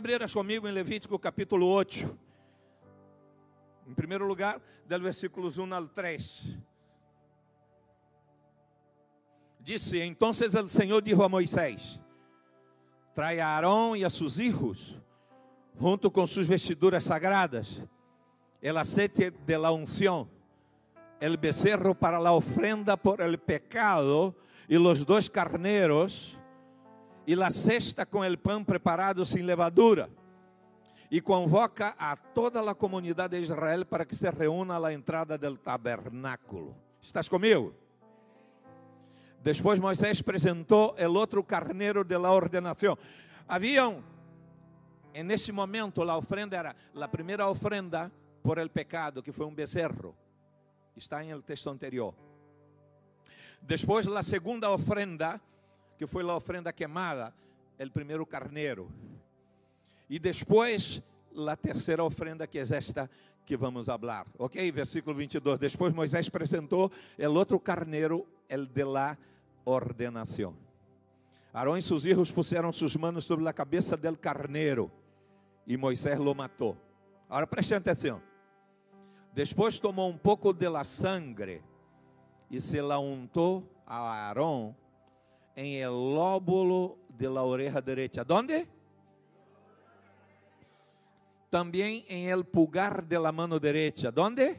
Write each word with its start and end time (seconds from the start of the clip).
Abrieras 0.00 0.32
comigo 0.32 0.66
em 0.66 0.72
Levítico 0.72 1.18
capítulo 1.18 1.66
8. 1.66 2.18
Em 3.86 3.92
primeiro 3.92 4.26
lugar, 4.26 4.58
del 4.86 5.02
versículos 5.02 5.58
1 5.58 5.76
al 5.76 5.90
3. 5.90 6.56
Disse: 9.58 10.02
Entonces 10.02 10.54
el 10.54 10.70
Senhor 10.70 11.02
dijo 11.02 11.22
a 11.22 11.28
Moisés: 11.28 12.00
Trae 13.14 13.42
a 13.42 13.48
Aarón 13.48 13.94
e 13.94 14.02
a 14.02 14.08
sus 14.08 14.40
hijos, 14.40 14.98
junto 15.78 16.10
com 16.10 16.26
suas 16.26 16.46
vestiduras 16.46 17.04
sagradas, 17.04 17.86
el 18.62 18.78
aceite 18.78 19.30
de 19.30 19.58
la 19.58 19.70
unción, 19.70 20.30
el 21.20 21.36
becerro 21.36 21.94
para 21.94 22.18
la 22.18 22.32
ofrenda 22.32 22.96
por 22.96 23.20
el 23.20 23.36
pecado, 23.36 24.34
e 24.66 24.78
los 24.78 25.04
dois 25.04 25.28
carneros, 25.28 26.39
e 27.30 27.36
la 27.36 27.48
cesta 27.52 28.04
com 28.04 28.24
el 28.24 28.38
pão 28.38 28.64
preparado 28.64 29.24
sem 29.24 29.44
levadura. 29.44 30.10
E 31.08 31.20
convoca 31.20 31.94
a 31.96 32.16
toda 32.16 32.60
a 32.68 32.74
comunidade 32.74 33.36
de 33.36 33.42
Israel 33.44 33.86
para 33.86 34.04
que 34.04 34.16
se 34.16 34.28
reúna 34.28 34.84
à 34.84 34.92
entrada 34.92 35.38
del 35.38 35.56
tabernáculo. 35.56 36.74
Estás 37.00 37.28
comigo? 37.28 37.72
Depois 39.44 39.78
Moisés 39.78 40.20
apresentou 40.20 40.96
o 40.98 41.12
outro 41.14 41.44
carneiro 41.44 42.02
de 42.02 42.18
la 42.18 42.32
ordenação. 42.32 42.98
Haviam, 43.46 44.02
nesse 45.14 45.52
momento, 45.52 46.02
a 46.02 46.16
ofrenda 46.16 46.56
era 46.56 46.76
a 47.00 47.06
primeira 47.06 47.46
ofrenda 47.46 48.10
por 48.42 48.58
el 48.58 48.70
pecado, 48.70 49.22
que 49.22 49.30
foi 49.30 49.46
um 49.46 49.54
becerro. 49.54 50.16
Está 50.96 51.22
em 51.22 51.30
el 51.30 51.44
texto 51.44 51.70
anterior. 51.70 52.12
Depois, 53.62 54.08
a 54.08 54.22
segunda 54.24 54.68
ofrenda, 54.68 55.40
que 56.00 56.06
foi 56.06 56.24
a 56.24 56.34
ofrenda 56.34 56.72
queimada, 56.72 57.30
o 57.78 57.90
primeiro 57.90 58.24
carneiro. 58.24 58.90
E 60.08 60.18
depois, 60.18 61.02
a 61.46 61.54
terceira 61.54 62.02
ofrenda, 62.02 62.46
que 62.46 62.58
é 62.58 62.62
esta 62.62 63.10
que 63.44 63.54
vamos 63.54 63.84
falar. 63.84 64.26
Ok? 64.38 64.72
Versículo 64.72 65.14
22. 65.14 65.58
Depois 65.58 65.92
Moisés 65.92 66.26
apresentou 66.26 66.90
o 67.18 67.30
outro 67.34 67.60
carneiro, 67.60 68.26
el 68.48 68.64
de 68.64 68.82
la 68.82 69.18
ordenação. 69.62 70.56
Arão 71.52 71.76
e 71.76 71.82
seus 71.82 72.04
filhos 72.04 72.32
puseram 72.32 72.72
suas 72.72 72.96
mãos 72.96 73.22
sobre 73.22 73.46
a 73.46 73.52
cabeça 73.52 73.94
del 73.94 74.16
carneiro 74.16 74.90
e 75.66 75.76
Moisés 75.76 76.18
lo 76.18 76.34
matou. 76.34 76.78
Agora 77.28 77.46
preste 77.46 77.74
atenção. 77.74 78.22
Depois 79.34 79.78
tomou 79.78 80.08
um 80.08 80.16
pouco 80.16 80.54
de 80.54 80.66
la 80.66 80.82
sangre 80.82 81.62
e 82.50 82.58
se 82.58 82.80
la 82.80 82.98
untou 82.98 83.68
a 83.86 84.30
Arão 84.30 84.74
em 85.60 85.74
el 85.74 85.90
lóbulo 85.90 86.96
de 87.10 87.28
la 87.28 87.42
oreja 87.42 87.82
derecha. 87.82 88.24
¿Dónde? 88.24 88.66
Também 91.50 92.06
em 92.08 92.30
el 92.30 92.44
pulgar 92.44 93.02
de 93.02 93.18
la 93.18 93.30
mano 93.30 93.60
derecha. 93.60 94.10
¿Dónde? 94.10 94.56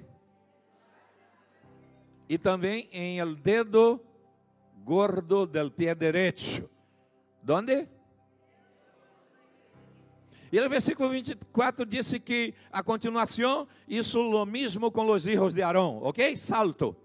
E 2.30 2.38
também 2.38 2.88
em 2.92 3.20
el 3.20 3.36
dedo 3.36 4.00
gordo 4.86 5.48
del 5.48 5.72
pie 5.72 5.96
derecho. 5.96 6.70
¿Dónde? 7.42 7.90
E 10.52 10.60
o 10.60 10.70
versículo 10.70 11.10
24 11.10 11.84
disse 11.84 12.20
que 12.20 12.54
a 12.72 12.84
continuação, 12.84 13.68
isso 13.88 14.20
o 14.22 14.46
mesmo 14.46 14.92
com 14.92 15.10
os 15.10 15.24
filhos 15.24 15.56
de 15.56 15.64
Arão, 15.64 16.00
ok? 16.04 16.38
Salto, 16.38 16.96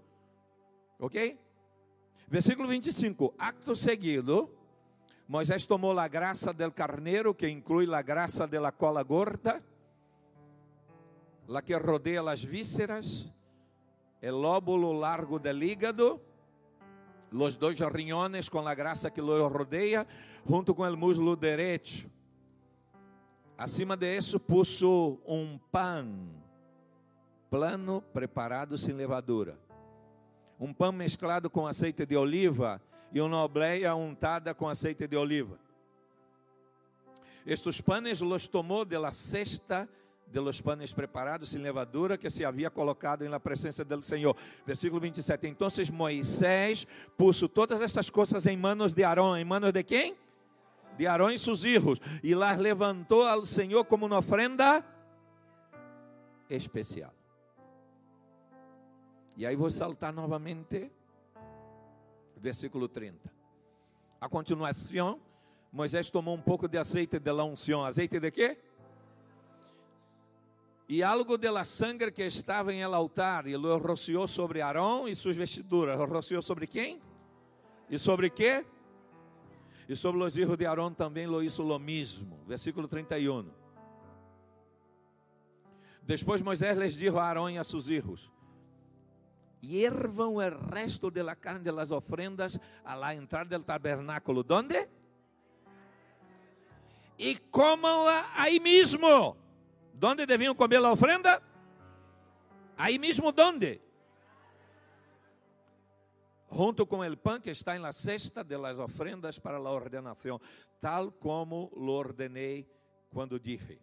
ok? 0.99 1.46
Versículo 2.27 2.67
25: 2.67 3.33
Acto 3.37 3.73
seguido, 3.75 4.49
Moisés 5.27 5.65
tomou 5.65 5.97
a 5.97 6.07
graça 6.07 6.53
del 6.53 6.73
carneiro, 6.73 7.33
que 7.33 7.49
inclui 7.49 7.87
a 7.93 8.01
graça 8.01 8.45
de 8.45 8.59
la 8.59 8.71
cola 8.71 9.01
gorda, 9.01 9.63
la 11.47 11.61
que 11.61 11.77
rodeia 11.77 12.21
as 12.29 12.43
vísceras, 12.43 13.31
el 14.21 14.41
lóbulo 14.41 14.91
largo 14.99 15.39
del 15.39 15.63
hígado, 15.63 16.21
los 17.31 17.57
dois 17.57 17.79
riñones 17.79 18.49
com 18.49 18.67
a 18.67 18.75
graça 18.75 19.09
que 19.09 19.21
lo 19.21 19.47
rodeia, 19.47 20.05
junto 20.45 20.75
com 20.75 20.83
o 20.83 20.97
muslo 20.97 21.35
derecho. 21.35 22.09
Acima 23.57 23.95
de 23.95 24.17
isso 24.17 24.39
puso 24.39 25.17
um 25.25 25.57
pão 25.71 26.29
plano 27.49 28.03
preparado 28.13 28.77
sem 28.77 28.93
levadura. 28.93 29.66
Um 30.59 30.73
pão 30.73 30.91
mesclado 30.91 31.49
com 31.49 31.67
azeite 31.67 32.05
de 32.05 32.15
oliva 32.15 32.81
e 33.11 33.21
uma 33.21 33.43
obleia 33.43 33.95
untada 33.95 34.53
com 34.53 34.67
azeite 34.67 35.07
de 35.07 35.15
oliva. 35.15 35.59
Estes 37.45 37.79
panes 37.79 38.19
los 38.19 38.47
tomou 38.47 38.83
de 38.83 38.97
la 38.97 39.11
cesta 39.11 39.87
de 40.31 40.41
los 40.41 40.61
panes 40.61 40.93
preparados 40.93 41.49
sem 41.49 41.61
levadura 41.61 42.17
que 42.17 42.29
se 42.29 42.43
havia 42.43 42.69
colocado 42.69 43.23
em 43.23 43.29
la 43.29 43.39
presença 43.39 43.85
del 43.85 44.03
Senhor. 44.03 44.35
Versículo 44.65 44.99
27. 44.99 45.47
Então 45.47 45.69
Moisés 45.93 46.85
puso 47.17 47.47
todas 47.47 47.81
estas 47.81 48.09
coisas 48.09 48.45
em 48.45 48.57
manos 48.57 48.93
de 48.93 49.03
Arão. 49.03 49.37
Em 49.37 49.45
manos 49.45 49.71
de 49.71 49.83
quem? 49.83 50.17
De 50.97 51.07
Arão 51.07 51.31
e 51.31 51.37
seus 51.37 51.61
filhos. 51.61 51.99
E 52.21 52.35
las 52.35 52.59
levantou 52.59 53.25
ao 53.25 53.45
Senhor 53.45 53.85
como 53.85 54.05
uma 54.05 54.17
ofrenda 54.17 54.83
especial. 56.49 57.13
E 59.37 59.45
aí 59.45 59.55
vou 59.55 59.69
saltar 59.71 60.11
novamente. 60.11 60.91
Versículo 62.35 62.89
30. 62.89 63.31
A 64.19 64.27
continuação, 64.27 65.21
Moisés 65.71 66.09
tomou 66.09 66.35
um 66.35 66.41
pouco 66.41 66.67
de 66.67 66.77
azeite 66.77 67.19
de 67.19 67.31
la 67.31 67.45
unção. 67.45 67.85
Azeite 67.85 68.19
de 68.19 68.31
quê? 68.31 68.57
e 70.89 71.03
algo 71.03 71.37
de 71.37 71.49
la 71.49 71.65
sangre 71.65 72.11
que 72.11 72.23
estava 72.23 72.73
em 72.73 72.81
el 72.81 72.93
altar, 72.93 73.45
e 73.45 73.57
lo 73.57 73.77
rociou 73.77 74.25
sobre 74.25 74.61
Arão 74.61 75.07
e 75.07 75.15
suas 75.15 75.35
vestiduras. 75.35 75.99
Rociou 75.99 76.41
sobre 76.41 76.65
quem? 76.65 77.01
E 77.89 77.99
sobre 77.99 78.29
quê? 78.29 78.65
E 79.89 79.95
sobre 79.95 80.23
os 80.23 80.33
filhos 80.33 80.57
de 80.57 80.65
Arão 80.65 80.93
também 80.93 81.27
lo 81.27 81.43
hizo 81.43 81.61
lo 81.61 81.77
mismo. 81.77 82.39
Versículo 82.47 82.87
31. 82.87 83.49
Depois 86.03 86.41
Moisés 86.41 86.77
les 86.77 86.95
dijo 86.95 87.17
a 87.17 87.25
Arão 87.25 87.49
e 87.49 87.57
a 87.57 87.63
seus 87.65 87.87
filhos: 87.87 88.31
Hiervan 89.61 90.41
el 90.41 90.51
resto 90.51 91.09
de 91.09 91.23
la 91.23 91.35
carne 91.35 91.61
de 91.61 91.71
las 91.71 91.91
ofrendas 91.91 92.59
a 92.83 92.95
la 92.95 93.13
entrada 93.13 93.45
del 93.45 93.65
tabernáculo. 93.65 94.43
¿Dónde? 94.43 94.89
E 97.17 97.35
comam-la 97.49 98.31
aí 98.35 98.59
mesmo 98.59 99.35
¿Dónde 99.97 100.27
deviam 100.27 100.53
comer 100.53 100.77
a 100.77 100.91
ofrenda? 100.91 101.41
Aí 102.77 102.99
mesmo 102.99 103.31
donde? 103.31 103.81
Junto 106.51 106.85
com 106.85 106.99
o 106.99 107.17
pão 107.17 107.41
que 107.41 107.49
está 107.49 107.75
em 107.75 107.79
la 107.79 107.91
cesta 107.91 108.43
de 108.43 108.55
las 108.55 108.77
ofrendas 108.77 109.39
para 109.39 109.57
la 109.57 109.71
ordenação, 109.71 110.39
tal 110.79 111.11
como 111.11 111.71
lo 111.75 111.93
ordenei 111.93 112.69
quando 113.09 113.39
dije. 113.39 113.79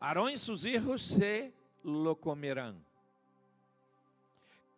Arão 0.00 0.30
e 0.30 0.38
seus 0.38 0.62
filhos 0.62 1.02
se 1.02 1.52
lo 1.84 2.16
comerão. 2.16 2.82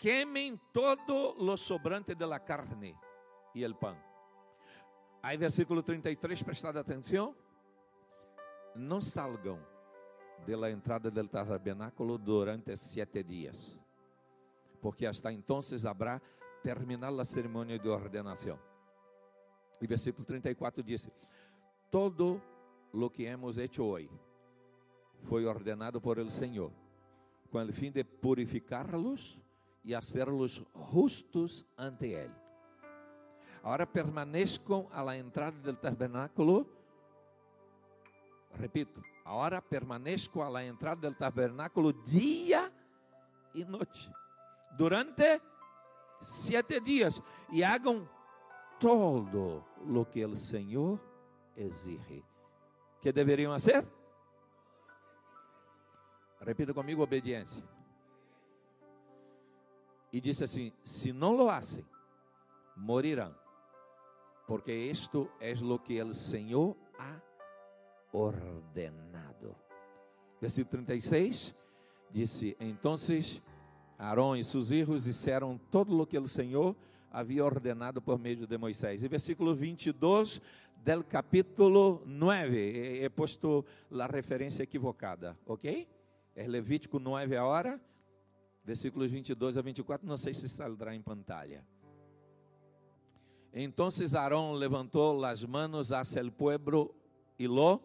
Quemen 0.03 0.61
todo 0.73 1.33
lo 1.39 1.57
sobrante 1.57 2.17
de 2.17 2.27
la 2.27 2.41
carne 2.41 2.99
e 3.55 3.63
el 3.63 3.77
pão. 3.77 3.97
Aí 5.23 5.37
versículo 5.37 5.81
33, 5.81 6.43
prestado 6.43 6.81
atenção 6.81 7.37
não 8.75 9.01
salgam 9.01 9.61
de 10.45 10.57
la 10.57 10.73
entrada 10.73 11.09
del 11.09 11.29
tabernáculo 11.29 12.19
durante 12.19 12.77
sete 12.77 13.23
dias, 13.23 13.79
porque 14.81 15.07
hasta 15.07 15.33
entonces 15.33 15.87
habrá 15.87 16.21
terminar 16.65 17.13
a 17.17 17.25
cerimônia 17.25 17.79
de 17.79 17.89
ordenação. 17.89 18.59
E 19.81 19.87
versículo 19.87 20.27
34 20.27 20.83
diz: 20.83 21.09
Todo 21.93 22.43
lo 22.93 23.09
que 23.09 23.25
hemos 23.27 23.57
hecho 23.57 23.85
hoy 23.85 24.11
foi 25.29 25.47
ordenado 25.47 26.01
por 26.01 26.19
el 26.19 26.33
Senhor, 26.33 26.73
com 27.53 27.63
o 27.63 27.73
fim 27.73 27.93
de 27.93 28.03
purificar-los 28.03 29.41
e 29.85 29.95
hacerlos 29.95 30.63
justos 30.93 31.67
ante 31.77 32.07
Ele. 32.07 32.35
Agora 33.63 33.87
permaneçam 33.87 34.89
a 34.91 35.03
la 35.03 35.17
entrada 35.17 35.57
del 35.59 35.77
tabernáculo 35.77 36.67
repito, 38.55 39.03
agora 39.25 39.61
permanezco 39.61 40.43
a 40.43 40.51
la 40.51 40.65
entrada 40.65 41.01
del 41.03 41.17
tabernáculo 41.17 41.93
dia 41.93 42.73
e 43.55 43.65
noite, 43.65 44.11
durante 44.77 45.41
sete 46.21 46.81
dias, 46.81 47.21
e 47.51 47.63
hagam 47.63 48.09
todo 48.79 49.65
lo 49.87 50.05
que 50.05 50.25
o 50.25 50.37
Senhor 50.37 51.01
exige. 51.57 52.25
Que 53.01 53.13
deveriam 53.13 53.53
fazer? 53.53 53.87
Repita 56.41 56.73
comigo: 56.73 57.03
obediência. 57.03 57.65
E 60.13 60.21
disse 60.21 60.45
assim: 60.45 60.73
se 60.85 61.13
não 61.13 61.35
lo 61.35 61.49
hacen, 61.49 61.85
morirão, 62.77 63.35
porque 64.47 64.73
isto 64.73 65.31
é 65.41 65.55
lo 65.55 65.79
que 65.79 66.01
o 66.03 66.13
Senhor 66.13 66.77
ha 66.99 67.21
ordenado. 68.13 69.57
Versículo 70.41 70.85
36 70.85 71.55
disse: 72.11 72.57
Então 72.61 72.97
Arão 73.99 74.37
e 74.37 74.43
seus 74.43 74.69
filhos 74.69 75.05
disseram 75.05 75.59
todo 75.71 75.99
o 76.01 76.07
que 76.07 76.19
o 76.19 76.27
Senhor 76.27 76.75
havia 77.11 77.45
ordenado 77.45 78.03
por 78.03 78.19
meio 78.19 78.47
de 78.47 78.59
Moisés. 78.59 79.05
E 79.05 79.09
versículo 79.09 79.55
22 79.55 80.41
del 80.85 81.05
capítulo 81.05 82.03
9, 82.05 83.05
he 83.05 83.09
posto 83.11 83.65
a 83.93 84.07
referência 84.07 84.65
equivocada, 84.65 85.39
ok? 85.47 85.87
É 86.35 86.49
Levítico 86.49 86.99
9 86.99 87.37
agora, 87.37 87.81
versículos 88.65 89.11
22 89.11 89.57
a 89.57 89.63
24, 89.63 90.07
não 90.07 90.17
sei 90.17 90.33
se 90.33 90.49
saldrá 90.49 90.95
em 90.95 91.03
pantalla. 91.03 91.65
Então 93.53 93.89
Arão 94.19 94.53
levantou 94.53 95.23
as 95.25 95.45
manos 95.45 95.93
hacia 95.93 96.21
el 96.21 96.31
pueblo 96.31 96.95
e 97.39 97.47
lo, 97.47 97.83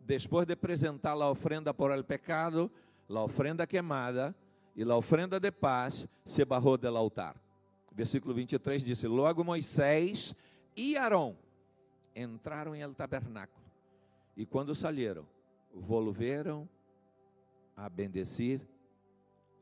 depois 0.00 0.46
de 0.46 0.52
apresentar 0.52 1.12
a 1.12 1.30
ofrenda 1.30 1.74
por 1.74 1.90
el 1.90 2.04
pecado, 2.04 2.70
a 3.08 3.20
ofrenda 3.20 3.66
queimada 3.66 4.34
e 4.76 4.82
a 4.82 4.96
ofrenda 4.96 5.40
de 5.40 5.50
paz, 5.50 6.06
se 6.24 6.44
barrou 6.44 6.78
del 6.78 6.96
altar. 6.96 7.36
Versículo 7.90 8.32
23 8.32 8.84
disse: 8.84 9.06
Logo 9.06 9.42
Moisés 9.42 10.34
e 10.76 10.96
Arão 10.96 11.36
entraram 12.14 12.74
em 12.74 12.80
el 12.80 12.94
tabernáculo, 12.94 13.64
e 14.36 14.46
quando 14.46 14.74
saíram, 14.74 15.26
volveram 15.74 16.68
a 17.76 17.88
bendecir 17.88 18.60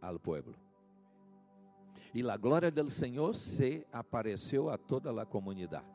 al 0.00 0.18
pueblo. 0.18 0.54
E 2.12 2.28
a 2.28 2.36
glória 2.36 2.70
do 2.70 2.88
Senhor 2.90 3.36
se 3.36 3.86
apareceu 3.92 4.68
a 4.68 4.76
toda 4.76 5.10
a 5.20 5.26
comunidade. 5.26 5.86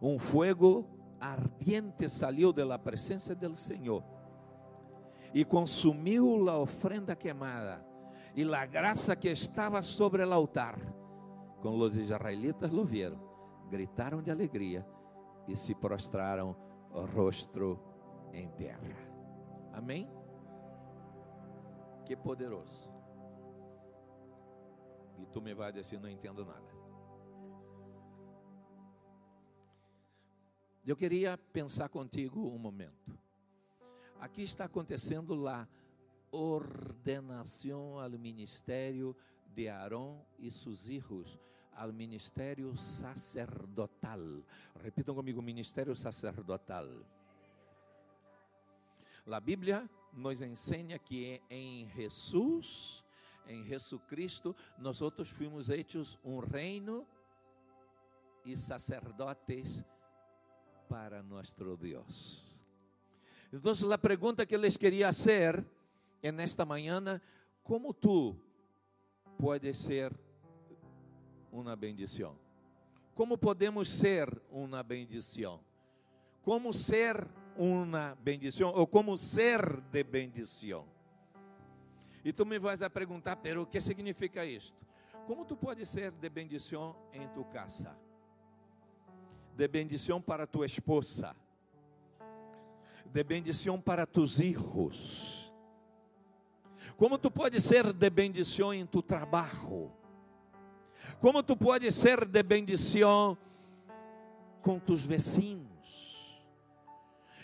Um 0.00 0.18
fogo 0.18 0.86
ardiente 1.20 2.08
saiu 2.08 2.52
da 2.52 2.78
presença 2.78 3.34
do 3.34 3.54
Senhor 3.54 4.04
e 5.34 5.44
consumiu 5.44 6.48
a 6.48 6.58
ofrenda 6.58 7.16
queimada 7.16 7.84
e 8.34 8.42
a 8.54 8.66
graça 8.66 9.14
que 9.16 9.28
estava 9.28 9.82
sobre 9.82 10.24
o 10.24 10.32
altar. 10.32 10.78
Quando 11.60 11.82
os 11.82 11.96
israelitas 11.96 12.70
lo 12.70 12.84
vieram, 12.84 13.20
gritaram 13.70 14.22
de 14.22 14.30
alegria 14.30 14.86
e 15.46 15.56
se 15.56 15.74
prostraram 15.74 16.56
rosto 17.14 17.78
em 18.32 18.48
terra. 18.50 18.96
Amém? 19.72 20.21
Que 22.04 22.16
poderoso. 22.16 22.90
E 25.18 25.26
tu 25.26 25.40
me 25.40 25.54
vai 25.54 25.72
dizer, 25.72 26.00
não 26.00 26.08
entendo 26.08 26.44
nada. 26.44 26.82
Eu 30.84 30.96
queria 30.96 31.38
pensar 31.52 31.88
contigo 31.88 32.40
um 32.48 32.58
momento. 32.58 33.16
Aqui 34.18 34.42
está 34.42 34.64
acontecendo 34.64 35.34
lá 35.34 35.68
ordenação 36.32 38.00
ao 38.00 38.10
ministério 38.10 39.14
de 39.54 39.68
Arão 39.68 40.24
e 40.38 40.50
seus 40.50 40.86
filhos, 40.86 41.38
ao 41.72 41.92
ministério 41.92 42.76
sacerdotal. 42.76 44.18
Repitam 44.82 45.14
comigo: 45.14 45.40
ministério 45.40 45.94
sacerdotal. 45.94 46.88
A 49.24 49.40
Bíblia 49.40 49.88
nos 50.12 50.42
ensina 50.42 50.98
que 50.98 51.40
em 51.48 51.88
Jesus, 51.88 53.02
em 53.46 53.64
Jesus 53.64 54.02
Cristo, 54.08 54.54
nós 54.78 54.98
fomos 55.30 55.70
hechos 55.70 56.18
um 56.24 56.38
reino 56.38 57.06
e 58.44 58.56
sacerdotes 58.56 59.84
para 60.88 61.22
nosso 61.22 61.76
Deus. 61.76 62.60
Então, 63.52 63.72
a 63.92 63.98
pergunta 63.98 64.46
que 64.46 64.56
les 64.56 64.76
queria 64.76 65.12
fazer 65.12 65.64
en 66.22 66.40
esta 66.40 66.64
mañana, 66.64 67.20
como 67.62 67.92
tu 67.92 68.36
puedes 69.38 69.78
ser 69.78 70.12
uma 71.50 71.76
bendição? 71.76 72.38
Como 73.14 73.36
podemos 73.36 73.88
ser 73.88 74.40
uma 74.50 74.82
bendição? 74.82 75.60
Como 76.42 76.72
ser 76.72 77.28
uma 77.56 78.16
bendição 78.22 78.70
ou 78.74 78.86
como 78.86 79.16
ser 79.16 79.80
de 79.80 80.02
bendição? 80.02 80.84
E 82.24 82.32
tu 82.32 82.46
me 82.46 82.58
vais 82.58 82.82
a 82.82 82.90
perguntar, 82.90 83.36
pero 83.36 83.62
o 83.62 83.66
que 83.66 83.80
significa 83.80 84.44
isto? 84.44 84.76
Como 85.26 85.44
tu 85.44 85.56
pode 85.56 85.84
ser 85.86 86.10
de 86.12 86.28
bendição 86.28 86.96
em 87.12 87.26
tu 87.28 87.44
casa? 87.44 87.96
De 89.56 89.68
bendição 89.68 90.20
para 90.20 90.46
tua 90.46 90.66
esposa? 90.66 91.36
De 93.06 93.22
bendição 93.24 93.80
para 93.80 94.06
tus 94.06 94.40
hijos? 94.40 95.52
Como 96.96 97.18
tu 97.18 97.30
pode 97.30 97.60
ser 97.60 97.92
de 97.92 98.10
bendição 98.10 98.72
em 98.72 98.86
tu 98.86 99.02
trabalho? 99.02 99.90
Como 101.20 101.42
tu 101.42 101.56
pode 101.56 101.90
ser 101.92 102.24
de 102.24 102.42
bendição 102.42 103.36
com 104.62 104.78
tus 104.78 105.04
vecinos? 105.04 105.71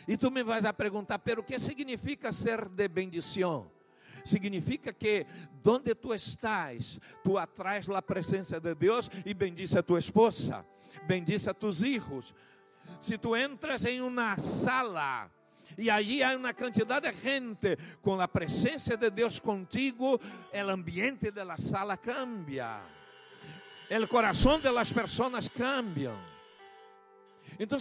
E 0.09 0.17
tu 0.17 0.31
me 0.31 0.43
vais 0.43 0.65
a 0.65 0.73
perguntar, 0.73 1.19
pero 1.19 1.45
que 1.45 1.59
significa 1.59 2.33
ser 2.33 2.67
de 2.67 2.89
bendição? 2.89 3.71
Significa 4.25 4.91
que 4.91 5.27
donde 5.63 5.95
tu 5.95 6.15
estás, 6.15 6.99
tu 7.23 7.37
atrás 7.37 7.87
a 7.91 8.01
presença 8.01 8.59
de 8.59 8.75
Deus 8.75 9.11
e 9.27 9.35
bendice 9.35 9.79
a 9.79 9.83
tua 9.83 9.99
esposa, 9.99 10.65
bendice 11.07 11.51
a 11.51 11.55
tus 11.55 11.83
hijos. 11.83 12.35
Se 12.99 13.19
tu 13.19 13.37
entras 13.37 13.85
em 13.85 14.01
uma 14.01 14.35
sala, 14.37 15.31
e 15.77 15.91
allí 15.91 16.23
há 16.23 16.35
uma 16.35 16.55
quantidade 16.55 17.11
de 17.11 17.21
gente 17.21 17.77
com 18.01 18.19
a 18.19 18.27
presença 18.27 18.97
de 18.97 19.11
Deus 19.11 19.39
contigo, 19.39 20.19
o 20.19 20.71
ambiente 20.71 21.31
de 21.31 21.45
la 21.45 21.59
sala 21.59 21.99
cambia, 21.99 22.81
o 23.91 24.09
coração 24.09 24.59
de 24.59 24.71
las 24.71 24.91
personas 24.91 25.49
cambiam. 25.49 26.17
Então, 27.59 27.79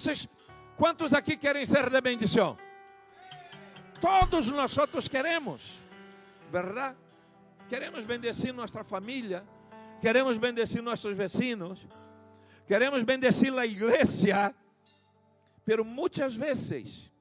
quantos 0.78 1.14
aqui 1.14 1.36
querem 1.36 1.66
ser 1.66 1.90
de 1.90 2.00
bendição? 2.00 2.58
Todos 4.00 4.50
nós 4.50 4.78
outros 4.78 5.08
queremos, 5.08 5.80
verdade? 6.52 6.98
Queremos 7.68 8.04
bendecir 8.06 8.54
nossa 8.54 8.84
família, 8.84 9.44
queremos 10.00 10.38
bendecir 10.38 10.82
nossos 10.82 11.16
vecinos, 11.16 11.86
queremos 12.68 13.04
bendecir 13.04 13.54
a 13.58 13.66
igreja, 13.66 14.54
pero 15.66 15.84
muitas 15.84 16.36
vezes 16.36 17.12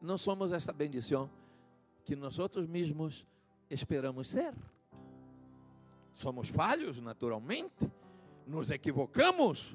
não 0.00 0.16
somos 0.16 0.52
esta 0.52 0.72
bendição 0.72 1.28
que 2.04 2.14
nós 2.14 2.38
outros 2.38 2.66
mesmos 2.66 3.26
esperamos 3.68 4.28
ser. 4.28 4.54
Somos 6.14 6.48
falhos, 6.48 7.00
naturalmente, 7.00 7.90
nos 8.46 8.70
equivocamos, 8.70 9.74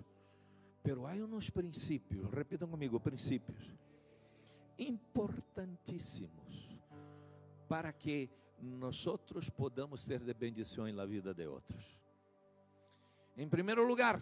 pero 0.81 1.07
há 1.07 1.13
uns 1.13 1.49
princípios, 1.49 2.29
repitam 2.31 2.67
comigo, 2.67 2.99
princípios 2.99 3.57
importantíssimos 4.77 6.79
para 7.67 7.91
que 7.91 8.29
nós 8.61 9.05
outros 9.05 9.49
podamos 9.49 10.01
ser 10.01 10.19
de 10.19 10.33
bendição 10.33 10.91
na 10.91 11.05
vida 11.05 11.33
de 11.33 11.47
outros. 11.47 11.97
Em 13.37 13.47
primeiro 13.47 13.85
lugar, 13.85 14.21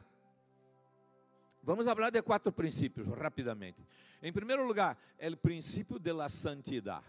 vamos 1.63 1.85
falar 1.85 2.09
de 2.09 2.21
quatro 2.21 2.51
princípios 2.51 3.07
rapidamente. 3.07 3.81
Em 4.21 4.33
primeiro 4.33 4.65
lugar, 4.65 4.97
é 5.17 5.29
o 5.29 5.37
princípio 5.37 5.99
de 5.99 6.11
la 6.11 6.29
santidade. 6.29 7.05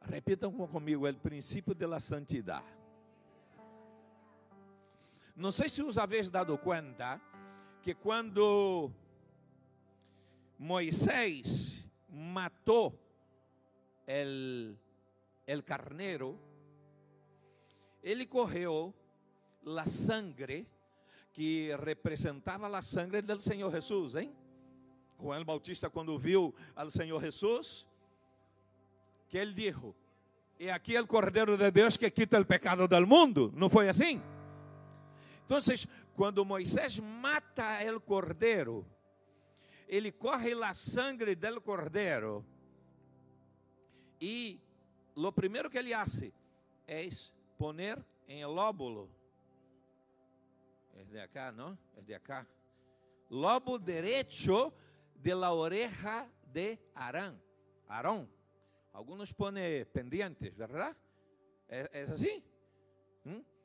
Repitam 0.00 0.52
comigo, 0.52 1.06
é 1.06 1.10
o 1.10 1.16
princípio 1.16 1.74
de 1.74 1.86
la 1.86 2.00
santidade. 2.00 2.66
Não 5.34 5.52
sei 5.52 5.68
se 5.68 5.82
os 5.82 5.98
habéis 5.98 6.30
dado 6.30 6.56
conta 6.58 7.20
que 7.88 7.94
quando 7.94 8.92
Moisés 10.58 11.82
matou 12.12 13.00
el, 14.06 14.76
el 15.46 15.64
carneiro, 15.64 16.38
ele 18.02 18.26
correu 18.26 18.92
a 19.64 19.86
sangre 19.86 20.66
que 21.32 21.74
representava 21.78 22.68
a 22.68 22.82
sangre 22.82 23.22
do 23.22 23.40
Senhor 23.40 23.72
Jesus, 23.72 24.16
hein? 24.16 24.36
Juan 25.18 25.42
Bautista, 25.46 25.88
quando 25.88 26.18
viu 26.18 26.54
ao 26.76 26.90
Senhor 26.90 27.18
Jesus, 27.22 27.86
que 29.30 29.38
ele 29.38 29.54
disse: 29.54 29.94
E 30.60 30.68
aqui 30.68 30.94
é 30.94 31.00
o 31.00 31.06
Cordeiro 31.06 31.56
de 31.56 31.70
Deus 31.70 31.96
que 31.96 32.10
quita 32.10 32.38
o 32.38 32.44
pecado 32.44 32.86
do 32.86 33.06
mundo. 33.06 33.50
Não 33.56 33.70
foi 33.70 33.88
assim? 33.88 34.20
Então, 35.48 35.58
quando 36.18 36.44
Moisés 36.44 36.98
mata 36.98 37.78
o 37.94 38.00
cordeiro, 38.00 38.84
ele 39.86 40.10
corre 40.10 40.52
a 40.64 40.74
sangre 40.74 41.36
do 41.36 41.60
cordeiro 41.60 42.44
e 44.20 44.60
lo 45.14 45.30
primeiro 45.30 45.70
que 45.70 45.78
ele 45.78 45.94
hace 45.94 46.34
é 46.88 47.08
poner 47.56 48.04
em 48.26 48.40
el 48.40 48.50
lóbulo. 48.50 49.08
É 50.96 51.04
de 51.04 51.20
acá, 51.20 51.52
não? 51.52 51.78
É 51.96 52.02
de 52.02 52.14
acá. 52.14 52.44
Lobo 53.30 53.78
derecho 53.78 54.72
de 55.14 55.32
la 55.36 55.52
oreja 55.52 56.28
de 56.52 56.80
Arán. 56.96 57.40
Aarón. 57.86 58.28
Algunos 58.92 59.32
pone 59.32 59.86
pendientes, 59.86 60.56
¿verdad? 60.56 60.96
¿Es, 61.68 61.88
es 61.92 62.10
así? 62.10 62.44
¿Mm? 63.22 63.57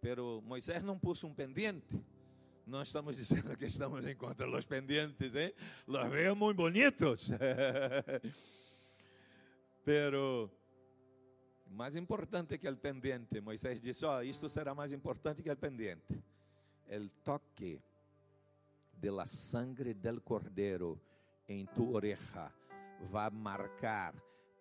Pero 0.00 0.40
Moisés 0.42 0.82
não 0.82 0.98
puso 0.98 1.26
um 1.26 1.34
pendiente. 1.34 2.00
Não 2.66 2.82
estamos 2.82 3.16
dizendo 3.16 3.56
que 3.56 3.66
estamos 3.66 4.06
em 4.06 4.14
contra 4.14 4.46
dos 4.46 4.64
pendientes, 4.64 5.34
¿eh? 5.34 5.54
Los 5.86 6.10
veo 6.10 6.36
muy 6.36 6.54
bonitos. 6.54 7.30
Pero 9.84 10.50
mais 11.70 11.96
importante 11.96 12.58
que 12.58 12.68
o 12.68 12.76
pendiente, 12.76 13.40
Moisés 13.40 13.80
disse: 13.80 14.06
Ó, 14.06 14.18
oh, 14.18 14.22
isto 14.22 14.48
será 14.48 14.74
mais 14.74 14.92
importante 14.92 15.42
que 15.42 15.50
o 15.50 15.56
pendiente. 15.56 16.22
El 16.86 17.10
toque 17.24 17.80
de 19.00 19.10
la 19.10 19.26
sangre 19.26 19.94
del 19.94 20.22
cordero 20.22 21.00
em 21.48 21.66
tu 21.66 21.94
oreja 21.94 22.52
vai 23.10 23.30
marcar 23.30 24.14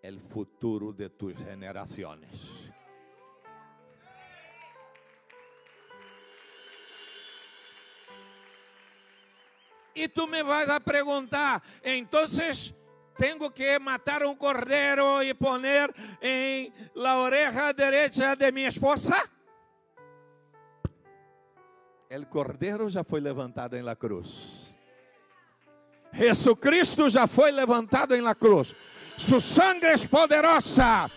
o 0.04 0.20
futuro 0.30 0.94
de 0.94 1.10
tus 1.10 1.36
gerações. 1.38 2.69
E 10.00 10.08
tu 10.08 10.28
me 10.28 10.42
vas 10.44 10.70
a 10.70 10.80
perguntar, 10.80 11.62
então 11.84 12.24
tenho 13.18 13.52
que 13.52 13.78
matar 13.80 14.24
um 14.24 14.34
cordeiro 14.34 15.22
e 15.22 15.34
poner 15.34 15.94
em 16.22 16.72
la 16.96 17.18
oreja 17.18 17.74
derecha 17.74 18.34
de 18.34 18.50
minha 18.50 18.70
esposa? 18.70 19.22
El 22.10 22.28
cordeiro 22.28 22.90
já 22.90 23.04
foi 23.04 23.20
levantado 23.20 23.76
em 23.76 23.82
la 23.82 23.98
cruz. 23.98 24.74
Jesucristo 26.14 27.10
já 27.10 27.28
foi 27.28 27.52
levantado 27.52 28.16
em 28.16 28.22
la 28.22 28.36
cruz. 28.36 28.74
Su 29.18 29.42
sangre 29.42 29.90
é 29.90 30.08
poderosa. 30.08 31.08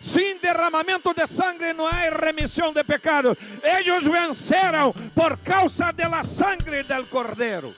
Sin 0.00 0.40
derramamento 0.42 1.14
de 1.14 1.28
sangre 1.28 1.72
não 1.74 1.86
há 1.86 2.10
remissão 2.10 2.72
de 2.72 2.82
pecados. 2.82 3.38
Eles 3.62 4.04
venceram 4.04 4.92
por 5.14 5.38
causa 5.44 5.92
de 5.92 6.08
la 6.08 6.24
sangre 6.24 6.82
del 6.82 7.06
cordeiro. 7.06 7.72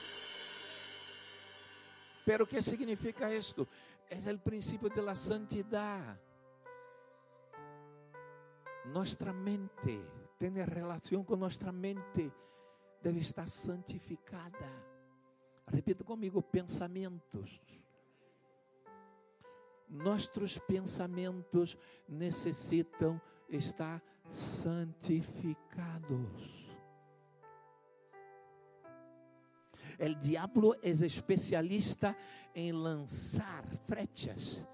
Pero 2.25 2.47
¿qué 2.47 2.61
significa 2.61 3.31
esto? 3.31 3.67
Es 4.09 4.25
el 4.25 4.39
principio 4.39 4.89
de 4.89 5.01
la 5.01 5.15
santidad. 5.15 6.19
Nuestra 8.85 9.31
mente 9.31 10.01
tiene 10.37 10.65
relación 10.65 11.23
con 11.23 11.39
nuestra 11.39 11.71
mente, 11.71 12.31
debe 13.01 13.19
estar 13.19 13.47
santificada. 13.47 14.69
Repita 15.67 16.03
comigo: 16.03 16.41
pensamentos. 16.41 17.61
Nossos 19.87 20.59
pensamentos 20.67 21.77
necessitam 22.07 23.21
estar 23.47 24.01
santificados. 24.31 26.64
El 29.97 30.19
diablo 30.19 30.75
es 30.81 31.01
especialista 31.01 32.15
em 32.53 32.71
lançar 32.71 33.65
frechas 33.87 34.65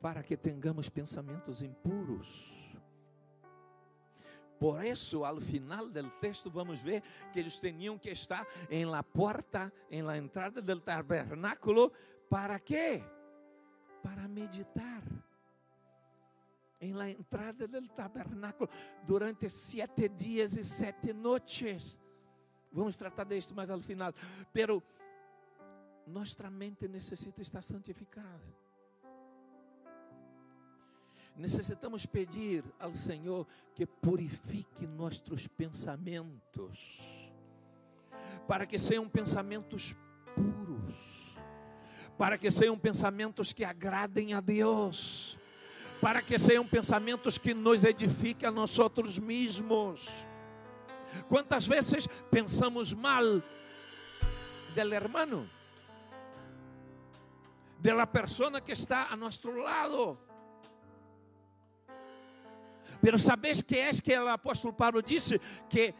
para 0.00 0.22
que 0.22 0.36
tenhamos 0.36 0.88
pensamentos 0.88 1.62
impuros. 1.62 2.66
Por 4.58 4.84
isso, 4.84 5.24
ao 5.24 5.40
final 5.40 5.88
do 5.88 6.10
texto, 6.20 6.50
vamos 6.50 6.80
ver 6.80 7.02
que 7.32 7.38
eles 7.38 7.58
tinham 7.58 7.98
que 7.98 8.10
estar 8.10 8.46
em 8.70 8.86
la 8.86 9.02
porta, 9.02 9.72
em 9.90 10.02
la 10.02 10.16
entrada 10.16 10.62
do 10.62 10.80
tabernáculo, 10.80 11.92
para 12.30 12.58
quê? 12.58 13.02
Para 14.02 14.26
meditar. 14.26 15.02
Em 16.80 16.92
la 16.92 17.10
entrada 17.10 17.66
do 17.68 17.86
tabernáculo, 17.88 18.70
durante 19.04 19.48
sete 19.50 20.08
dias 20.08 20.56
e 20.56 20.64
sete 20.64 21.12
noites. 21.12 21.98
Vamos 22.72 22.96
tratar 22.96 23.24
disto 23.24 23.54
mais 23.54 23.70
ao 23.70 23.80
final. 23.80 24.14
Pero 24.52 24.82
nossa 26.06 26.48
mente 26.50 26.86
necessita 26.86 27.42
estar 27.42 27.62
santificada. 27.62 28.40
Necessitamos 31.36 32.06
pedir 32.06 32.64
ao 32.78 32.94
Senhor 32.94 33.46
que 33.74 33.84
purifique 33.84 34.86
nossos 34.86 35.46
pensamentos, 35.46 36.98
para 38.48 38.64
que 38.64 38.78
sejam 38.78 39.06
pensamentos 39.06 39.94
puros, 40.34 41.36
para 42.16 42.38
que 42.38 42.50
sejam 42.50 42.78
pensamentos 42.78 43.52
que 43.52 43.64
agradem 43.64 44.32
a 44.32 44.40
Deus, 44.40 45.36
para 46.00 46.22
que 46.22 46.38
sejam 46.38 46.66
pensamentos 46.66 47.36
que 47.36 47.52
nos 47.52 47.84
edifiquem 47.84 48.48
a 48.48 48.52
nós 48.52 48.78
mesmos 49.18 50.08
¿Cuántas 51.28 51.68
veces 51.68 52.08
pensamos 52.30 52.94
mal 52.94 53.42
del 54.74 54.92
hermano? 54.92 55.44
De 57.80 57.92
la 57.92 58.10
persona 58.10 58.60
que 58.60 58.72
está 58.72 59.06
a 59.06 59.16
nuestro 59.16 59.56
lado. 59.56 60.18
Pero 63.00 63.18
sabes 63.18 63.62
que 63.62 63.88
es 63.88 64.00
que 64.00 64.18
o 64.18 64.28
apóstolo 64.28 64.74
Paulo 64.74 65.02
disse 65.02 65.40
que 65.68 65.94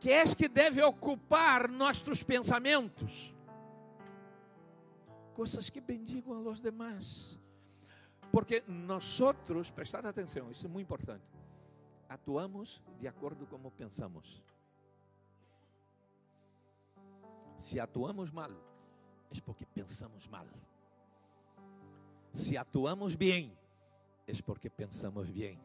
que 0.00 0.18
es 0.18 0.34
que 0.34 0.48
deve 0.48 0.82
ocupar 0.82 1.70
nossos 1.70 2.24
pensamentos? 2.24 3.32
Coisas 5.34 5.70
que 5.70 5.80
bendigam 5.80 6.38
a 6.38 6.40
los 6.40 6.60
demás. 6.60 7.38
Porque 8.32 8.64
nós, 8.66 9.20
prestar 9.74 10.06
atenção, 10.06 10.50
isso 10.50 10.66
é 10.66 10.68
muito 10.68 10.86
importante. 10.86 11.24
Atuamos 12.08 12.80
de 12.98 13.06
acordo 13.06 13.46
com 13.46 13.58
como 13.58 13.70
pensamos. 13.70 14.42
Se 17.60 17.78
atuamos 17.78 18.30
mal, 18.30 18.50
é 19.30 19.38
porque 19.42 19.66
pensamos 19.66 20.26
mal. 20.26 20.46
Se 22.32 22.56
atuamos 22.56 23.14
bem, 23.14 23.54
é 24.26 24.32
porque 24.42 24.70
pensamos 24.70 25.28
bem. 25.28 25.60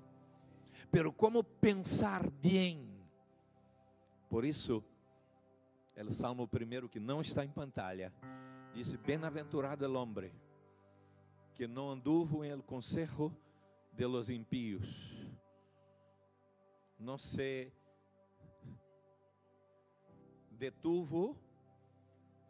Pero 0.91 1.13
como 1.13 1.41
pensar 1.41 2.29
bem? 2.29 2.85
Por 4.29 4.43
isso, 4.43 4.83
o 5.95 6.13
Salmo 6.13 6.45
primeiro 6.45 6.89
que 6.89 6.99
não 6.99 7.21
está 7.21 7.45
em 7.45 7.49
pantalha, 7.49 8.13
disse: 8.73 8.97
Bem-aventurado 8.97 9.85
el 9.85 9.95
hombre 9.95 10.33
que 11.55 11.65
não 11.65 11.91
anduvo 11.91 12.43
em 12.43 12.49
el 12.49 12.61
consejo 12.61 13.31
de 13.93 14.05
los 14.05 14.29
impíos, 14.29 14.85
não 16.99 17.17
se 17.17 17.71
detuvo 20.51 21.44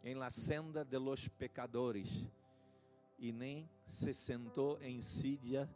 em 0.04 0.14
la 0.14 0.30
senda 0.30 0.84
de 0.84 0.98
los 0.98 1.28
pecadores 1.28 2.26
e 3.18 3.32
nem 3.32 3.68
se 3.86 4.12
sentou 4.12 4.78
em 4.82 5.00
sídia 5.00 5.68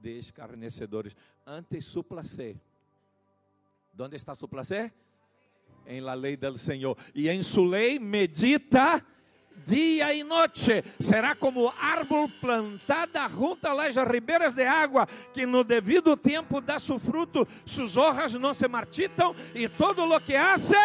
de 0.00 0.18
escarnecedores. 0.18 1.14
Antes 1.46 1.84
su 1.84 2.02
placer. 2.02 2.56
¿Dónde 3.92 4.16
está 4.16 4.34
su 4.34 4.48
placer? 4.48 4.92
Em 5.86 6.00
la 6.00 6.14
lei 6.14 6.36
del 6.36 6.58
Senhor. 6.58 6.96
E 7.14 7.28
em 7.28 7.42
su 7.42 7.64
lei 7.64 7.98
medita 7.98 9.04
dia 9.66 10.14
e 10.14 10.24
noite. 10.24 10.82
Será 10.98 11.34
como 11.34 11.72
árvore 11.78 12.32
plantada 12.40 13.28
junto 13.28 13.66
a 13.66 13.74
las 13.74 13.96
ribeiras 13.96 14.54
de 14.54 14.64
água, 14.64 15.06
que 15.34 15.46
no 15.46 15.62
devido 15.64 16.16
tempo 16.16 16.60
dá 16.60 16.78
su 16.78 16.98
fruto, 16.98 17.46
sus 17.64 17.96
hojas 17.96 18.34
não 18.34 18.54
se 18.54 18.68
marchitam, 18.68 19.34
e 19.54 19.68
todo 19.68 20.06
lo 20.06 20.20
que 20.20 20.36
hace 20.36 20.76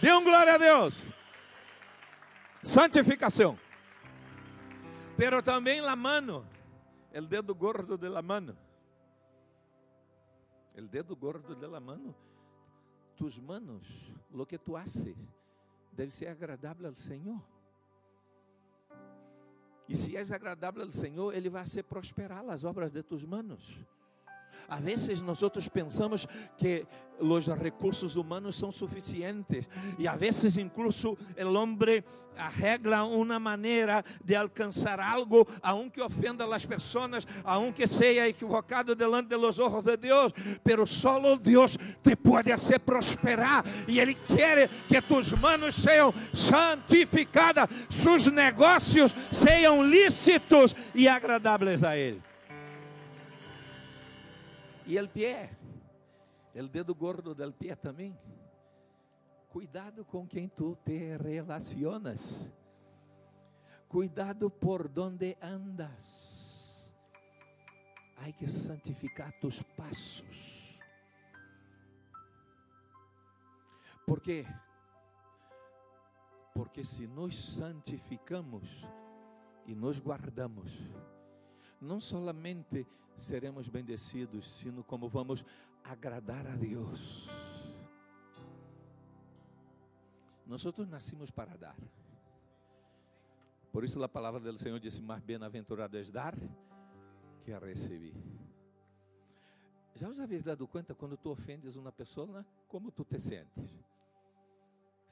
Dê 0.00 0.12
um 0.12 0.24
glória 0.24 0.54
a 0.54 0.58
Deus. 0.58 0.94
Santificação. 2.62 3.58
Pero 5.16 5.42
também 5.42 5.80
la 5.82 5.94
mano, 5.94 6.46
el 7.12 7.26
dedo 7.26 7.54
gordo 7.54 7.98
de 7.98 8.08
la 8.08 8.22
mano. 8.22 8.56
El 10.74 10.88
dedo 10.88 11.14
gordo 11.14 11.54
de 11.54 11.66
la 11.66 11.80
mano. 11.80 12.14
Tus 13.16 13.38
manos, 13.38 13.86
lo 14.30 14.46
que 14.46 14.58
tu 14.58 14.76
haces, 14.76 15.16
deve 15.92 16.10
ser 16.10 16.28
agradável 16.28 16.86
ao 16.86 16.94
Senhor. 16.94 17.42
E 19.86 19.94
se 19.94 20.16
és 20.16 20.30
agradável 20.32 20.84
ao 20.84 20.92
Senhor, 20.92 21.34
Ele 21.34 21.50
vai 21.50 21.66
ser 21.66 21.82
prosperar 21.82 22.48
as 22.48 22.64
obras 22.64 22.90
de 22.90 23.02
tus 23.02 23.24
manos. 23.24 23.78
A 24.68 24.76
vezes 24.76 25.20
nós 25.20 25.40
pensamos 25.68 26.26
que 26.56 26.86
os 27.20 27.46
recursos 27.48 28.16
humanos 28.16 28.56
são 28.56 28.72
suficientes 28.72 29.66
e 29.98 30.08
a 30.08 30.16
vezes 30.16 30.56
incluso 30.56 31.16
o 31.38 31.52
homem 31.54 32.02
arregla 32.36 33.04
uma 33.04 33.38
maneira 33.38 34.02
de 34.24 34.34
alcançar 34.34 34.98
algo, 34.98 35.46
aunque 35.62 36.00
ofenda 36.00 36.44
as 36.54 36.64
pessoas, 36.64 37.26
aunque 37.44 37.86
seja 37.86 38.26
equivocado 38.26 38.94
delante 38.94 39.28
de 39.28 39.36
los 39.36 39.58
ojos 39.58 39.84
de 39.84 39.96
Deus, 39.96 40.32
pero 40.64 40.86
solo 40.86 41.36
Deus 41.36 41.76
te 42.02 42.16
pode 42.16 42.50
fazer 42.50 42.80
prosperar 42.80 43.64
e 43.86 44.00
Ele 44.00 44.14
quer 44.14 44.68
que 44.88 45.02
tus 45.02 45.32
manos 45.32 45.74
sejam 45.74 46.12
santificadas, 46.32 47.68
seus 47.90 48.26
negócios 48.28 49.14
sejam 49.30 49.82
lícitos 49.84 50.74
e 50.94 51.06
agradáveis 51.06 51.82
a 51.82 51.96
Ele. 51.96 52.29
E 54.90 54.98
o 54.98 55.08
pé, 55.08 55.56
o 56.52 56.66
dedo 56.66 56.96
gordo 56.96 57.32
del 57.32 57.52
pé 57.52 57.76
também. 57.76 58.18
Cuidado 59.48 60.04
com 60.04 60.26
quem 60.26 60.48
tu 60.48 60.74
te 60.84 61.16
relacionas. 61.16 62.44
Cuidado 63.88 64.50
por 64.50 64.88
donde 64.88 65.38
andas. 65.40 66.92
Hay 68.16 68.32
que 68.32 68.48
santificar 68.48 69.32
tus 69.40 69.62
passos. 69.62 70.76
Por 74.04 74.20
quê? 74.20 74.44
Porque 76.52 76.84
se 76.84 77.06
nos 77.06 77.36
santificamos 77.36 78.84
e 79.66 79.72
nos 79.72 80.00
guardamos, 80.00 80.76
não 81.80 82.00
solamente 82.00 82.88
seremos 83.20 83.68
bendecidos, 83.68 84.48
sino 84.48 84.82
como 84.82 85.08
vamos 85.08 85.44
agradar 85.84 86.46
a 86.46 86.56
Deus. 86.56 87.28
Nós 90.46 90.64
nascimos 90.88 91.30
para 91.30 91.56
dar. 91.56 91.76
Por 93.72 93.84
isso 93.84 94.02
a 94.02 94.08
palavra 94.08 94.40
do 94.40 94.58
Senhor 94.58 94.80
disse: 94.80 95.00
Mais 95.00 95.22
bem-aventurado 95.22 95.96
és 95.96 96.10
dar 96.10 96.34
que 97.44 97.52
a 97.52 97.58
receber. 97.58 98.14
Já 99.94 100.08
os 100.08 100.18
haveis 100.18 100.42
dado 100.42 100.66
conta 100.66 100.94
quando 100.94 101.16
tu 101.16 101.30
ofendes 101.30 101.76
uma 101.76 101.92
pessoa, 101.92 102.44
como 102.68 102.90
tu 102.90 103.04
te 103.04 103.20
sentes? 103.20 103.70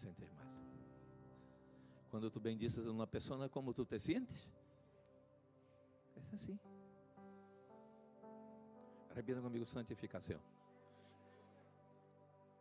Sentes 0.00 0.32
mal. 0.32 0.46
Quando 2.10 2.30
tu 2.30 2.40
bendices 2.40 2.86
uma 2.86 3.06
pessoa, 3.06 3.48
como 3.48 3.74
tu 3.74 3.84
te 3.84 3.98
sentes? 3.98 4.48
É 6.16 6.34
assim. 6.34 6.58
Repita 9.18 9.40
comigo 9.40 9.66
santificação. 9.66 10.38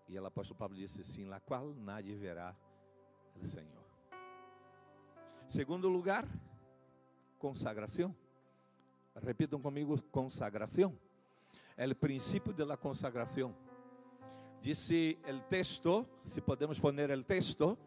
E 0.10 0.18
o 0.18 0.26
apóstolo 0.26 0.58
Pablo 0.58 0.76
disse 0.76 1.02
assim: 1.02 1.26
La 1.26 1.40
qual 1.40 1.72
nadie 1.76 2.16
verá 2.16 2.56
o 3.40 3.46
Senhor. 3.46 3.86
Segundo 5.48 5.88
lugar, 5.88 6.28
consagração. 7.38 8.16
Repitam 9.22 9.62
comigo: 9.62 10.02
consagração. 10.12 10.98
É 11.78 11.86
o 11.86 11.96
princípio 11.96 12.52
da 12.52 12.76
consagração. 12.76 13.56
Disse 14.60 15.16
o 15.28 15.40
texto, 15.42 16.08
se 16.26 16.42
podemos 16.42 16.80
poner 16.80 17.12
o 17.12 17.24
texto. 17.24 17.78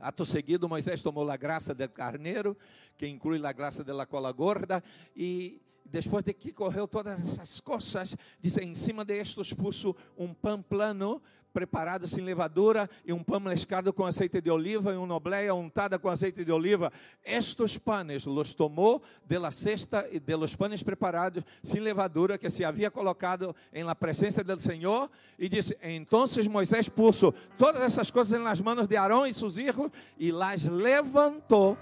Ato 0.00 0.24
seguido, 0.24 0.70
Moisés 0.70 1.02
tomou 1.02 1.30
a 1.30 1.36
graça 1.36 1.74
del 1.74 1.90
carneiro, 1.90 2.56
que 2.96 3.06
inclui 3.06 3.44
a 3.44 3.52
graça 3.52 3.84
de 3.84 3.92
la 3.92 4.06
cola 4.06 4.32
gorda, 4.32 4.82
e 5.14 5.60
depois 5.90 6.24
de 6.24 6.32
que 6.34 6.52
correu 6.52 6.86
todas 6.86 7.20
essas 7.20 7.60
coisas, 7.60 8.16
diz: 8.40 8.56
em 8.58 8.74
cima 8.74 9.04
de 9.04 9.16
estes 9.16 9.52
puso 9.52 9.94
um 10.16 10.34
pão 10.34 10.62
plano, 10.62 11.22
preparado 11.52 12.06
sem 12.06 12.22
levadura, 12.22 12.90
e 13.02 13.14
um 13.14 13.24
pão 13.24 13.40
mescado 13.40 13.90
com 13.90 14.04
azeite 14.04 14.42
de 14.42 14.50
oliva, 14.50 14.92
e 14.92 14.96
uma 14.96 15.14
obleia 15.14 15.54
untada 15.54 15.98
com 15.98 16.10
azeite 16.10 16.44
de 16.44 16.52
oliva. 16.52 16.92
Estes 17.24 17.78
panes 17.78 18.26
los 18.26 18.52
tomou 18.52 19.02
de 19.24 19.38
la 19.38 19.50
cesta 19.50 20.06
e 20.12 20.20
de 20.20 20.36
los 20.36 20.54
panes 20.54 20.82
preparados 20.82 21.42
sem 21.62 21.80
levadura 21.80 22.36
que 22.36 22.50
se 22.50 22.62
havia 22.62 22.90
colocado 22.90 23.56
em 23.72 23.84
la 23.84 23.94
presença 23.94 24.44
del 24.44 24.58
Senhor, 24.58 25.10
e 25.38 25.48
disse: 25.48 25.78
Então 25.82 26.24
Moisés 26.50 26.90
puso 26.90 27.32
todas 27.56 27.80
essas 27.80 28.10
coisas 28.10 28.38
nas 28.38 28.60
mãos 28.60 28.86
de 28.86 28.96
Arão 28.98 29.26
e 29.26 29.32
seus 29.32 29.56
filhos, 29.56 29.90
e 30.18 30.30
las 30.30 30.64
levantou 30.64 31.78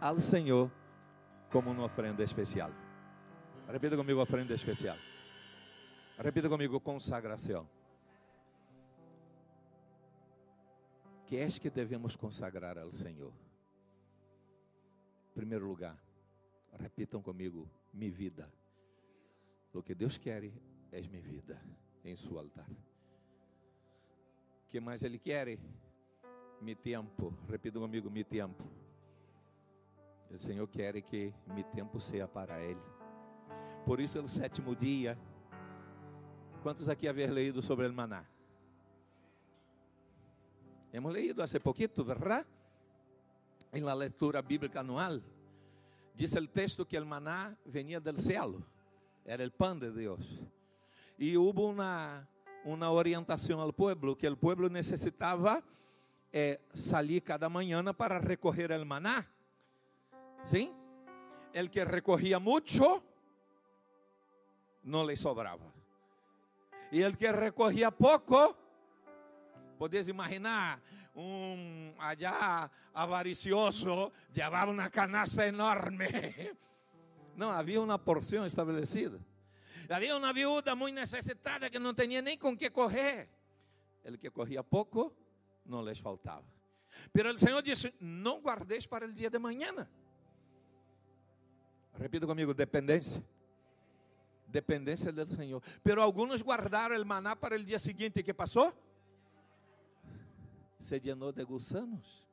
ao 0.00 0.18
Senhor 0.18 0.70
como 1.50 1.70
uma 1.70 1.84
ofrenda 1.84 2.22
especial. 2.22 2.70
Repita 3.70 3.96
comigo 3.96 4.20
ofrenda 4.20 4.52
especial. 4.52 4.96
Repita 6.18 6.48
comigo 6.48 6.80
consagração. 6.80 7.68
Que 11.24 11.36
é 11.36 11.46
que 11.48 11.70
devemos 11.70 12.16
consagrar 12.16 12.76
ao 12.76 12.90
Senhor? 12.90 13.32
Em 15.30 15.34
primeiro 15.34 15.68
lugar, 15.68 15.96
repitam 16.80 17.22
comigo, 17.22 17.70
minha 17.94 18.10
vida. 18.10 18.52
O 19.72 19.80
que 19.80 19.94
Deus 19.94 20.18
quer 20.18 20.50
é 20.90 21.00
minha 21.02 21.22
vida 21.22 21.62
em 22.04 22.16
seu 22.16 22.36
altar. 22.40 22.68
O 24.64 24.68
que 24.68 24.80
mais 24.80 25.04
Ele 25.04 25.20
quer? 25.20 25.56
Mi 26.60 26.74
tempo. 26.74 27.32
Repita 27.48 27.78
comigo, 27.78 28.10
mi 28.10 28.24
tempo. 28.24 28.64
O 30.28 30.38
Senhor 30.38 30.66
quer 30.66 31.00
que 31.02 31.32
mi 31.46 31.62
tempo 31.62 32.00
seja 32.00 32.26
para 32.26 32.60
Ele. 32.60 32.99
Por 33.84 34.00
isso, 34.00 34.18
é 34.18 34.20
o 34.20 34.26
sétimo 34.26 34.74
dia. 34.76 35.18
Quantos 36.62 36.88
aqui 36.88 37.08
haver 37.08 37.30
leído 37.30 37.62
sobre 37.62 37.86
o 37.86 37.92
maná? 37.92 38.24
Hemos 40.92 41.12
leído 41.12 41.42
hace 41.42 41.58
poquito, 41.58 42.04
¿verdad? 42.04 42.44
En 43.72 43.84
la 43.84 43.94
lectura 43.94 44.42
bíblica 44.42 44.80
anual. 44.80 45.22
Dice 46.14 46.38
el 46.38 46.50
texto 46.50 46.86
que 46.86 46.96
el 46.96 47.06
maná 47.06 47.56
venía 47.64 48.00
del 48.00 48.20
cielo. 48.20 48.62
Era 49.24 49.42
el 49.42 49.52
pan 49.52 49.78
de 49.78 49.92
Dios. 49.92 50.20
Y 51.16 51.36
hubo 51.36 51.68
una, 51.68 52.28
una 52.64 52.90
orientación 52.90 53.60
al 53.60 53.72
pueblo, 53.72 54.16
que 54.16 54.26
el 54.26 54.36
pueblo 54.36 54.68
necesitaba 54.68 55.62
eh, 56.32 56.60
salir 56.74 57.22
cada 57.22 57.48
mañana 57.48 57.92
para 57.92 58.18
recoger 58.18 58.72
el 58.72 58.84
maná. 58.84 59.26
¿Sí? 60.44 60.72
El 61.52 61.70
que 61.70 61.84
recogía 61.84 62.38
mucho, 62.38 63.02
não 64.82 65.06
lhe 65.06 65.16
sobrava. 65.16 65.72
E 66.90 67.00
ele 67.02 67.16
que 67.16 67.30
recorria 67.30 67.92
pouco, 67.92 68.56
podes 69.78 70.08
imaginar, 70.08 70.80
um 71.14 71.94
allá 71.98 72.70
avaricioso 72.94 74.12
levava 74.34 74.70
uma 74.70 74.90
canasta 74.90 75.46
enorme. 75.46 76.06
Não, 77.36 77.50
havia 77.50 77.80
uma 77.80 77.98
porção 77.98 78.44
estabelecida. 78.44 79.18
Havia 79.88 80.16
uma 80.16 80.32
viúva 80.32 80.74
muito 80.76 80.94
necessitada 80.94 81.70
que 81.70 81.78
não 81.78 81.94
tinha 81.94 82.20
nem 82.20 82.36
com 82.36 82.54
que 82.54 82.68
correr. 82.68 83.28
Ele 84.04 84.18
que 84.18 84.28
corria 84.30 84.62
pouco, 84.62 85.12
não 85.64 85.82
lhes 85.82 85.98
faltava. 85.98 86.44
Pero 87.12 87.30
o 87.30 87.38
Senhor 87.38 87.62
disse: 87.62 87.94
Não 87.98 88.40
guardeis 88.40 88.86
para 88.86 89.06
o 89.06 89.12
dia 89.12 89.30
de 89.30 89.38
manhã. 89.38 89.88
Repita 91.98 92.26
comigo: 92.26 92.52
dependência 92.52 93.24
dependência 94.50 95.12
do 95.12 95.24
Senhor. 95.26 95.62
Pero 95.82 96.02
alguns 96.02 96.42
guardaram 96.42 97.00
o 97.00 97.06
maná 97.06 97.34
para 97.34 97.56
o 97.56 97.64
dia 97.64 97.78
seguinte. 97.78 98.22
que 98.22 98.34
passou? 98.34 98.74
Se 100.78 100.98
llenou 100.98 101.32
de 101.32 101.44
gusanos. 101.44 102.26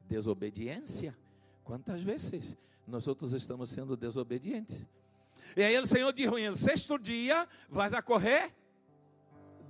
Desobediência. 0.00 1.16
Quantas 1.64 2.02
vezes 2.02 2.56
nós 2.86 3.06
outros 3.06 3.32
estamos 3.32 3.70
sendo 3.70 3.96
desobedientes? 3.96 4.86
E 5.56 5.62
aí 5.62 5.78
o 5.78 5.86
Senhor 5.86 6.12
dijo: 6.12 6.36
em 6.38 6.44
el 6.44 6.56
sexto 6.56 6.98
dia 6.98 7.48
vas 7.68 7.92
a 7.92 8.02
correr 8.02 8.54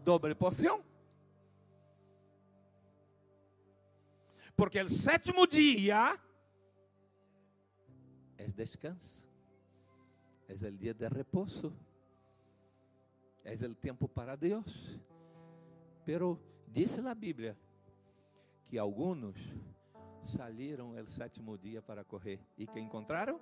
doble 0.05 0.35
porção. 0.35 0.83
Porque 4.57 4.81
o 4.81 4.89
sétimo 4.89 5.47
dia 5.47 6.19
é 8.37 8.47
descanso 8.47 9.30
é 10.51 10.69
o 10.69 10.73
dia 10.73 10.93
de 10.93 11.09
repouso, 11.09 11.73
é 13.45 13.55
o 13.55 13.75
tempo 13.75 14.09
para 14.09 14.35
Deus. 14.35 14.99
Pero 16.05 16.41
disse 16.67 16.99
a 17.07 17.15
Bíblia 17.15 17.57
que 18.69 18.77
alguns 18.77 19.37
saíram 20.25 20.97
el 20.97 21.07
sétimo 21.07 21.57
dia 21.57 21.81
para 21.81 22.05
correr 22.05 22.41
e 22.59 22.67
que 22.67 22.81
encontraram 22.81 23.41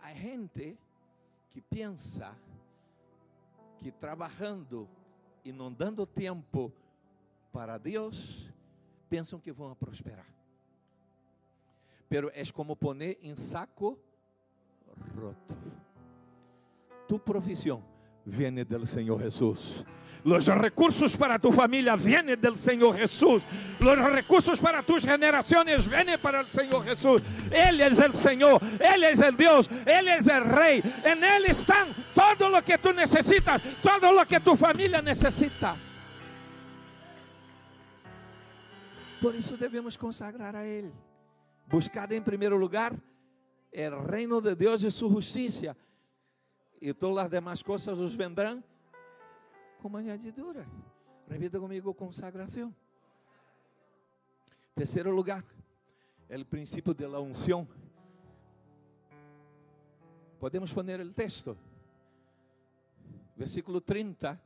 a 0.00 0.12
gente 0.12 0.76
que 1.48 1.60
pensa 1.60 2.36
que 3.78 3.92
trabalhando 3.92 4.88
e 5.44 5.52
não 5.52 5.72
dando 5.72 6.04
tempo 6.04 6.72
para 7.52 7.78
Deus, 7.78 8.50
pensam 9.08 9.38
que 9.38 9.52
vão 9.52 9.74
prosperar. 9.76 10.26
Pero 12.08 12.30
é 12.34 12.42
como 12.52 12.74
poner 12.74 13.18
em 13.22 13.36
saco 13.36 13.98
roto. 15.16 15.54
tu 17.08 17.18
profesión 17.18 17.82
viene 18.24 18.64
del 18.64 18.86
Señor 18.86 19.20
Jesús. 19.20 19.84
Los 20.24 20.46
recursos 20.46 21.16
para 21.16 21.38
tu 21.38 21.50
familia 21.50 21.96
vienen 21.96 22.40
del 22.40 22.56
Señor 22.56 22.96
Jesús. 22.96 23.42
Los 23.80 23.98
recursos 24.12 24.60
para 24.60 24.82
tus 24.82 25.04
generaciones 25.04 25.90
vienen 25.90 26.18
para 26.20 26.40
el 26.40 26.46
Señor 26.46 26.84
Jesús. 26.84 27.20
Él 27.50 27.80
es 27.80 27.98
el 27.98 28.12
Señor, 28.12 28.60
Él 28.78 29.02
es 29.02 29.18
el 29.18 29.36
Dios, 29.36 29.68
Él 29.84 30.08
es 30.08 30.28
el 30.28 30.44
Rey. 30.44 30.80
En 31.04 31.24
Él 31.24 31.46
están 31.48 31.88
todo 32.14 32.48
lo 32.48 32.62
que 32.62 32.78
tú 32.78 32.92
necesitas, 32.92 33.62
todo 33.82 34.12
lo 34.12 34.24
que 34.24 34.38
tu 34.38 34.54
familia 34.56 35.02
necesita. 35.02 35.74
Por 39.20 39.34
isso 39.34 39.56
devemos 39.56 39.98
consagrar 39.98 40.54
a 40.54 40.64
Ele. 40.64 40.92
Buscar 41.68 42.12
em 42.12 42.22
primeiro 42.22 42.56
lugar 42.56 42.94
o 43.72 44.04
reino 44.04 44.40
de 44.40 44.54
Deus 44.54 44.82
e 44.82 44.90
sua 44.90 45.10
justiça. 45.10 45.76
E 46.80 46.92
todas 46.92 47.24
as 47.24 47.30
demais 47.30 47.62
coisas 47.62 47.98
os 47.98 48.14
vendrão 48.14 48.62
como 49.80 49.96
añadidura. 49.96 50.66
Repita 51.28 51.58
comigo 51.58 51.94
consagração. 51.94 52.74
Terceiro 54.74 55.10
lugar, 55.10 55.44
o 56.28 56.44
princípio 56.44 56.92
da 56.92 57.20
unção. 57.20 57.66
Podemos 60.38 60.72
poner 60.72 61.00
o 61.00 61.12
texto. 61.12 61.56
Versículo 63.36 63.80
30 63.80 64.40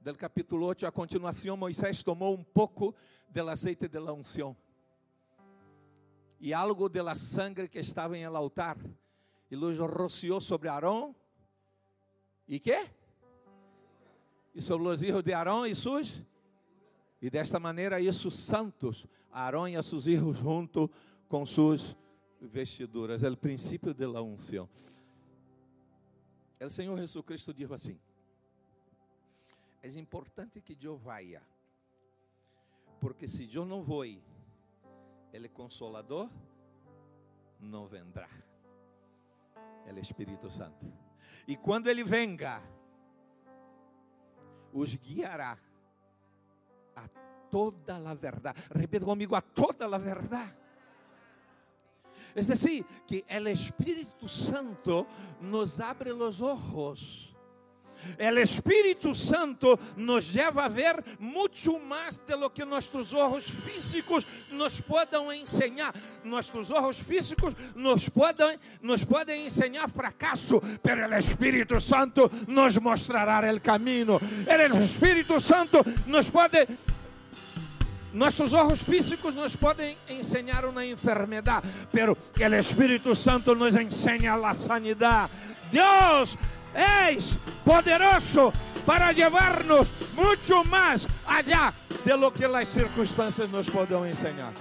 del 0.00 0.16
capítulo 0.16 0.66
8, 0.66 0.86
a 0.86 0.92
continuação, 0.92 1.56
Moisés 1.56 2.02
tomou 2.02 2.34
um 2.34 2.44
pouco 2.44 2.94
del 3.28 3.48
aceite 3.48 3.88
de 3.88 3.98
la 3.98 4.12
unção 4.12 4.56
e 6.40 6.52
algo 6.52 6.88
de 6.88 7.02
la 7.02 7.14
sangre 7.14 7.68
que 7.68 7.78
estava 7.78 8.16
em 8.16 8.24
el 8.24 8.36
altar. 8.36 8.76
E 9.50 9.56
los 9.56 9.78
rociou 9.78 10.40
sobre 10.40 10.68
Arão 10.68 11.14
e 12.48 12.58
quê? 12.58 12.88
E 14.54 14.60
sobre 14.60 14.88
os 14.88 15.00
filhos 15.00 15.22
de 15.22 15.32
Arão 15.32 15.66
e 15.66 15.74
sus? 15.74 16.22
E 17.20 17.30
desta 17.30 17.58
maneira 17.58 18.00
isso 18.00 18.30
santos 18.30 19.06
Arão 19.30 19.68
e 19.68 19.82
seus 19.82 20.04
filhos 20.04 20.38
junto 20.38 20.90
com 21.28 21.44
suas 21.44 21.96
vestiduras, 22.40 23.22
é 23.22 23.28
o 23.28 23.36
princípio 23.36 23.92
de 23.92 24.06
la 24.06 24.22
unção. 24.22 24.68
O 26.60 26.70
Senhor 26.70 26.96
Jesus 26.96 27.24
Cristo 27.24 27.52
disse 27.52 27.74
assim: 27.74 28.00
é 29.82 29.88
importante 29.98 30.60
que 30.60 30.76
eu 30.84 30.96
vá, 30.96 31.18
porque 33.00 33.28
se 33.28 33.48
eu 33.54 33.64
não 33.64 33.82
vou, 33.82 34.04
ele 35.36 35.48
consolador 35.48 36.30
não 37.60 37.86
vendrá. 37.86 38.28
Ele 39.86 39.98
é 39.98 40.02
Espírito 40.02 40.50
Santo. 40.50 40.90
E 41.46 41.56
quando 41.56 41.88
ele 41.88 42.02
venga, 42.02 42.62
os 44.72 44.94
guiará 44.94 45.58
a 46.96 47.08
toda 47.50 47.96
a 47.96 48.14
verdade. 48.14 48.60
Repita 48.74 49.04
comigo, 49.04 49.34
a 49.34 49.40
toda 49.40 49.84
a 49.86 49.98
verdade. 49.98 50.56
É 52.34 52.40
decir, 52.40 52.84
que 53.06 53.24
o 53.28 53.48
Espírito 53.48 54.28
Santo 54.28 55.06
nos 55.40 55.80
abre 55.80 56.12
os 56.12 56.40
olhos 56.40 57.35
El 58.18 58.38
Espírito 58.38 59.14
Santo 59.14 59.78
nos 59.96 60.34
leva 60.34 60.64
a 60.64 60.68
ver 60.68 61.02
muito 61.18 61.78
mais 61.78 62.16
de 62.16 62.36
lo 62.36 62.50
que 62.50 62.64
nossos 62.64 63.12
olhos 63.14 63.50
físicos 63.50 64.26
nos 64.52 64.80
podem 64.80 65.40
ensinar. 65.40 65.94
Nossos 66.24 66.70
olhos 66.70 67.00
físicos 67.00 67.54
nos 67.74 68.08
podem, 68.08 68.58
nos 68.82 69.04
podem 69.04 69.46
ensinar 69.46 69.88
fracasso, 69.90 70.60
pero 70.82 71.08
o 71.08 71.14
Espírito 71.18 71.80
Santo 71.80 72.30
nos 72.46 72.78
mostrará 72.78 73.52
o 73.52 73.60
caminho. 73.60 74.16
O 74.16 74.82
Espírito 74.82 75.40
Santo 75.40 75.84
nos 76.06 76.30
pode 76.30 76.66
nossos 78.16 78.54
olhos 78.54 78.82
físicos 78.82 79.34
nos 79.34 79.56
podem 79.56 79.94
ensinar 80.08 80.64
uma 80.64 80.86
enfermidade, 80.86 81.68
pero 81.92 82.16
o 82.16 82.54
Espírito 82.54 83.14
Santo 83.14 83.54
nos 83.54 83.74
ensina 83.74 84.34
a 84.34 84.54
sanidade. 84.54 85.30
Deus 85.70 86.38
és 86.76 87.34
poderoso 87.64 88.52
para 88.84 89.10
llevarnos 89.12 89.88
mucho 90.14 90.62
más 90.64 91.08
allá 91.26 91.72
de 92.04 92.16
lo 92.16 92.32
que 92.32 92.46
las 92.46 92.68
circunstancias 92.68 93.50
nos 93.50 93.68
podem 93.68 94.04
ensinar. 94.06 94.52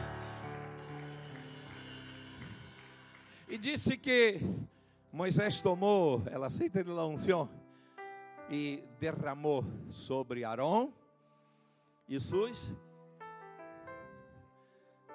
E 3.48 3.58
disse 3.58 3.98
que 3.98 4.42
Moisés 5.12 5.62
tomou 5.62 6.24
el 6.32 6.44
aceite 6.44 6.84
de 6.84 6.92
la 6.92 7.06
unción 7.06 7.48
e 8.50 8.84
derramou 9.00 9.64
sobre 9.92 10.44
Arão 10.44 10.92
e 12.08 12.20
suas 12.20 12.74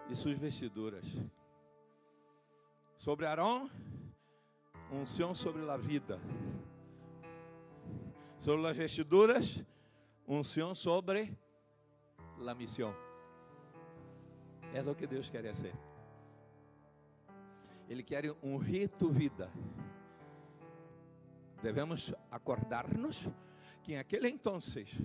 e 0.09 0.15
suas 0.15 0.39
vestiduras. 0.39 1.05
Sobre 2.99 3.27
Arão, 3.27 3.71
unção 4.93 5.35
sobre 5.35 5.69
a 5.69 5.77
vida 5.77 6.21
sobre 8.41 8.67
as 8.67 8.77
vestiduras, 8.77 9.63
unção 10.27 10.75
sobre 10.75 11.37
a 12.47 12.55
missão. 12.55 12.95
É 14.73 14.83
o 14.83 14.95
que 14.95 15.07
Deus 15.07 15.29
quer 15.29 15.45
fazer. 15.55 15.75
Ele 17.89 18.03
quer 18.03 18.35
um 18.43 18.57
rito 18.57 19.11
vida. 19.11 19.51
Devemos 21.63 22.15
acordar-nos 22.31 23.29
que 23.83 23.93
em 23.93 23.99
aquele 23.99 24.29
entonces 24.29 24.97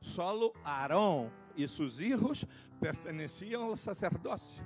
solo 0.00 0.52
Arão 0.62 1.32
e 1.56 1.66
seus 1.66 1.96
filhos 1.96 2.44
perteneciam 2.78 3.64
ao 3.64 3.76
sacerdócio. 3.76 4.62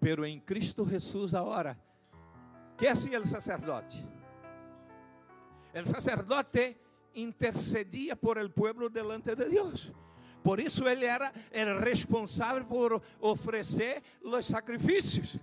Pero 0.00 0.24
em 0.24 0.40
Cristo 0.40 0.84
Jesus 0.84 1.34
agora, 1.34 1.78
que 2.76 2.88
hacía 2.88 3.20
o 3.20 3.26
sacerdote? 3.26 4.04
O 5.74 5.86
sacerdote 5.86 6.76
intercedia 7.22 8.16
por 8.16 8.38
el 8.38 8.50
pueblo 8.50 8.88
delante 8.88 9.34
de 9.34 9.48
Dios. 9.48 9.92
Por 10.42 10.60
isso 10.60 10.88
ele 10.88 11.04
era 11.04 11.32
o 11.52 11.80
responsável 11.80 12.64
por 12.64 13.02
oferecer 13.20 14.02
os 14.22 14.46
sacrifícios. 14.46 15.36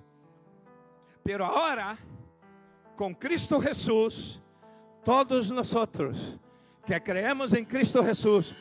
Pero 1.23 1.45
agora, 1.45 1.97
com 2.95 3.13
Cristo 3.13 3.61
Jesus, 3.61 4.41
todos 5.03 5.49
nós 5.51 5.73
que 6.85 6.99
creemos 6.99 7.53
em 7.53 7.65
Cristo 7.65 8.03
Jesus, 8.03 8.53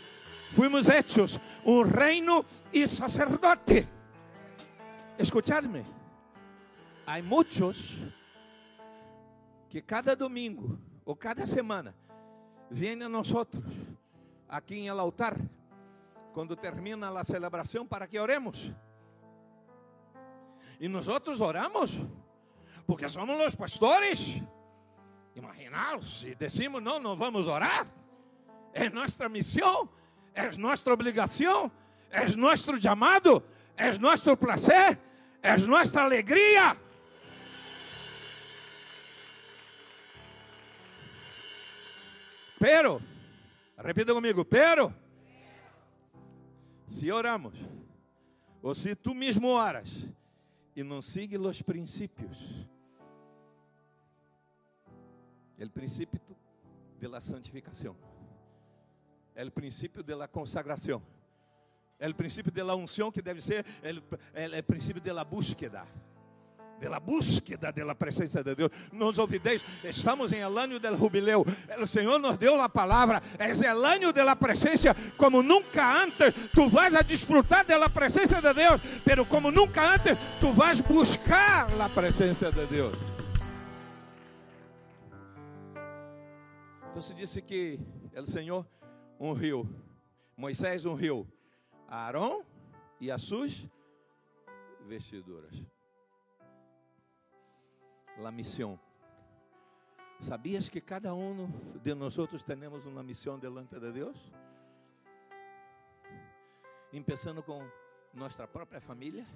fuimos 0.55 0.89
hechos 0.89 1.39
um 1.65 1.83
reino 1.83 2.45
e 2.73 2.87
sacerdote. 2.87 3.87
Escuchadme, 5.19 5.83
há 7.07 7.23
muitos 7.23 7.97
que 9.69 9.81
cada 9.81 10.17
domingo 10.17 10.79
ou 11.05 11.15
cada 11.15 11.47
semana 11.47 11.95
viene 12.71 13.05
a 13.05 13.09
nosotros 13.09 13.63
aquí 14.49 14.81
en 14.81 14.93
el 14.93 15.01
altar 15.01 15.37
cuando 16.33 16.57
termina 16.57 17.11
la 17.11 17.25
celebración 17.25 17.87
para 17.87 18.09
que 18.09 18.19
oremos. 18.19 18.71
Y 20.81 20.89
nosotros 20.89 21.41
oramos 21.41 21.97
porque 22.87 23.09
somos 23.09 23.39
los 23.39 23.57
pastores. 23.57 24.35
Imaginaos 25.35 26.21
si 26.21 26.35
decimos 26.35 26.83
no, 26.83 26.99
no 26.99 27.17
vamos 27.17 27.47
a 27.47 27.53
orar. 27.53 27.87
Es 28.73 28.93
nuestra 28.93 29.29
misión, 29.29 29.89
es 30.35 30.59
nuestra 30.59 30.93
obligación, 30.93 31.73
es 32.11 32.37
nuestro 32.37 32.77
llamado, 32.77 33.45
es 33.77 34.01
nuestro 34.01 34.37
placer, 34.39 34.99
es 35.41 35.67
nuestra 35.69 36.05
alegría. 36.05 36.77
Pero, 42.65 42.99
repita 43.77 44.15
comigo, 44.15 44.43
pero, 44.43 44.91
se 46.89 47.13
oramos, 47.13 47.55
ou 48.63 48.75
se 48.75 48.97
tu 48.97 49.15
mesmo 49.15 49.49
oras 49.49 50.09
e 50.75 50.83
não 50.83 51.03
sigue 51.03 51.37
os 51.37 51.61
princípios, 51.61 52.67
o 55.59 55.69
princípio 55.69 56.19
de 56.99 57.07
la 57.07 57.21
santificação, 57.21 57.95
o 59.37 59.51
princípio 59.51 60.03
de 60.03 60.15
la 60.15 60.27
consagração, 60.27 61.03
o 62.01 62.15
princípio 62.15 62.51
de 62.51 62.63
la 62.63 62.75
unção 62.75 63.13
que 63.13 63.21
deve 63.21 63.43
ser 63.43 63.67
o 64.59 64.63
princípio 64.63 65.03
de 65.03 65.13
la 65.13 65.23
búsqueda 65.23 65.87
de 66.81 66.89
la 66.89 66.99
búsqueda 66.99 67.73
de 67.73 67.85
la 67.85 67.95
presencia 67.95 68.43
de 68.43 68.55
Dios. 68.55 68.71
Nos 68.93 69.19
olvidéis, 69.19 69.65
estamos 69.85 70.33
en 70.33 70.43
el 70.43 70.59
año 70.59 70.79
del 70.79 70.97
jubileo. 70.97 71.45
El 71.79 71.87
Señor 71.87 72.21
nos 72.21 72.39
dio 72.39 72.57
la 72.57 72.69
palabra. 72.69 73.23
Es 73.39 73.63
el 73.63 73.85
año 73.85 74.13
de 74.13 74.25
la 74.25 74.35
presencia 74.35 74.95
como 75.17 75.43
nunca 75.43 76.03
antes. 76.03 76.51
Tú 76.53 76.69
vas 76.71 76.95
a 76.95 77.03
disfrutar 77.03 77.67
de 77.67 77.79
la 77.79 77.89
presencia 77.89 78.41
de 78.41 78.55
Dios, 78.55 78.81
pero 79.05 79.25
como 79.25 79.51
nunca 79.51 79.95
antes, 79.95 80.39
tú 80.41 80.53
vas 80.53 80.81
a 80.81 80.85
buscar 80.85 81.73
la 81.75 81.89
presencia 81.89 82.51
de 82.51 82.67
Dios. 82.67 82.93
Então 86.95 87.03
se 87.03 87.13
disse 87.13 87.43
que 87.43 87.81
o 88.17 88.25
Senhor 88.25 88.65
ungiu, 89.19 89.69
Moisés 90.37 90.85
ungiu 90.85 91.27
a 91.89 92.07
Arão 92.07 92.45
e 93.01 93.11
as 93.11 93.23
suas 93.23 93.67
vestiduras. 94.87 95.74
La 98.17 98.31
missão. 98.31 98.79
¿Sabias 100.21 100.71
que 100.71 100.81
cada 100.81 101.13
um 101.13 101.49
de 101.83 101.95
nós 101.95 102.17
temos 102.47 102.87
uma 102.87 103.03
missão 103.03 103.39
delante 103.39 103.79
de 103.79 103.93
Deus? 103.93 104.17
Começando 106.91 107.43
com 107.43 107.69
nossa 108.15 108.47
própria 108.47 108.81
família, 108.81 109.27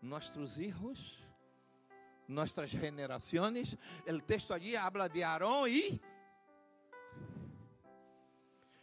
nossos 0.00 0.56
filhos, 0.56 1.26
nossas 2.28 2.70
generações. 2.70 3.76
O 4.06 4.20
texto 4.20 4.54
allí 4.54 4.76
habla 4.76 5.08
de 5.08 5.24
Arão 5.24 5.66
e 5.66 6.00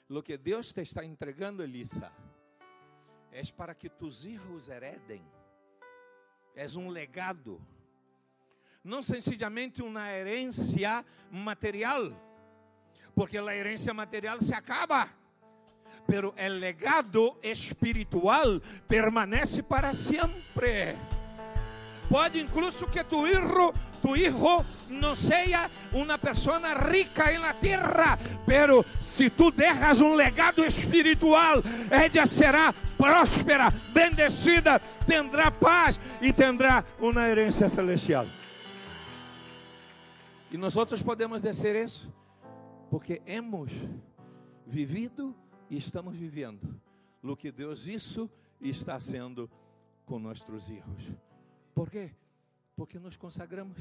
lo 0.10 0.22
que 0.22 0.38
Deus 0.38 0.74
te 0.74 0.82
está 0.82 1.06
entregando, 1.06 1.63
Elisa, 1.63 2.12
é 3.32 3.41
para 3.56 3.74
que 3.74 3.89
tus 3.89 4.26
hijos 4.26 4.67
heredem. 4.67 5.37
É 6.60 6.65
um 6.76 6.89
legado, 6.89 7.62
não 8.84 9.04
sencillamente 9.04 9.84
uma 9.84 10.12
herência 10.12 11.06
material, 11.30 12.12
porque 13.13 13.38
a 13.38 13.56
herência 13.56 13.93
material 13.93 14.41
se 14.41 14.56
acaba, 14.56 15.08
pero 16.08 16.34
el 16.36 16.60
legado 16.60 17.38
espiritual 17.43 18.60
permanece 18.88 19.62
para 19.62 19.93
sempre. 19.93 20.96
Pode 22.10 22.39
incluso 22.39 22.88
que 22.88 23.04
tu 23.04 23.28
hijo, 23.28 23.72
tu 24.02 24.16
hijo 24.16 24.64
no 24.90 25.16
sea 25.16 25.70
una 25.94 26.18
persona 26.18 26.74
rica 26.74 27.32
en 27.32 27.42
la 27.42 27.54
tierra, 27.54 28.18
pero 28.46 28.84
si 28.84 29.30
tú 29.30 29.52
dejas 29.52 30.02
un 30.02 30.18
legado 30.18 30.64
espiritual, 30.64 31.64
ella 31.92 32.26
será 32.26 32.74
próspera, 32.98 33.70
bendecida, 33.94 34.80
tendrá 35.06 35.52
paz 35.52 36.00
e 36.22 36.32
tendrá 36.32 36.84
uma 37.00 37.28
herança 37.28 37.70
celestial. 37.70 38.26
E 40.52 40.58
nós 40.58 40.74
podemos 41.04 41.42
dizer 41.42 41.76
isso 41.76 42.12
porque 42.90 43.22
hemos 43.26 43.72
vivido 44.66 45.36
e 45.70 45.78
estamos 45.78 46.16
vivendo 46.16 46.80
o 47.22 47.36
que 47.36 47.52
Deus 47.52 47.88
isso 47.88 48.30
está 48.62 49.00
sendo 49.00 49.50
com 50.06 50.18
nossos 50.18 50.66
filhos. 50.66 51.12
Por 51.76 51.90
quê? 51.90 52.12
Porque 52.78 53.00
nos 53.00 53.18
consagramos, 53.18 53.76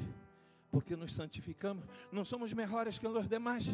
porque 0.71 0.97
nos 0.97 1.15
santificamos. 1.15 1.85
Não 2.11 2.25
somos 2.25 2.55
melhores 2.55 2.99
que 2.99 3.07
os 3.07 3.29
demais, 3.29 3.67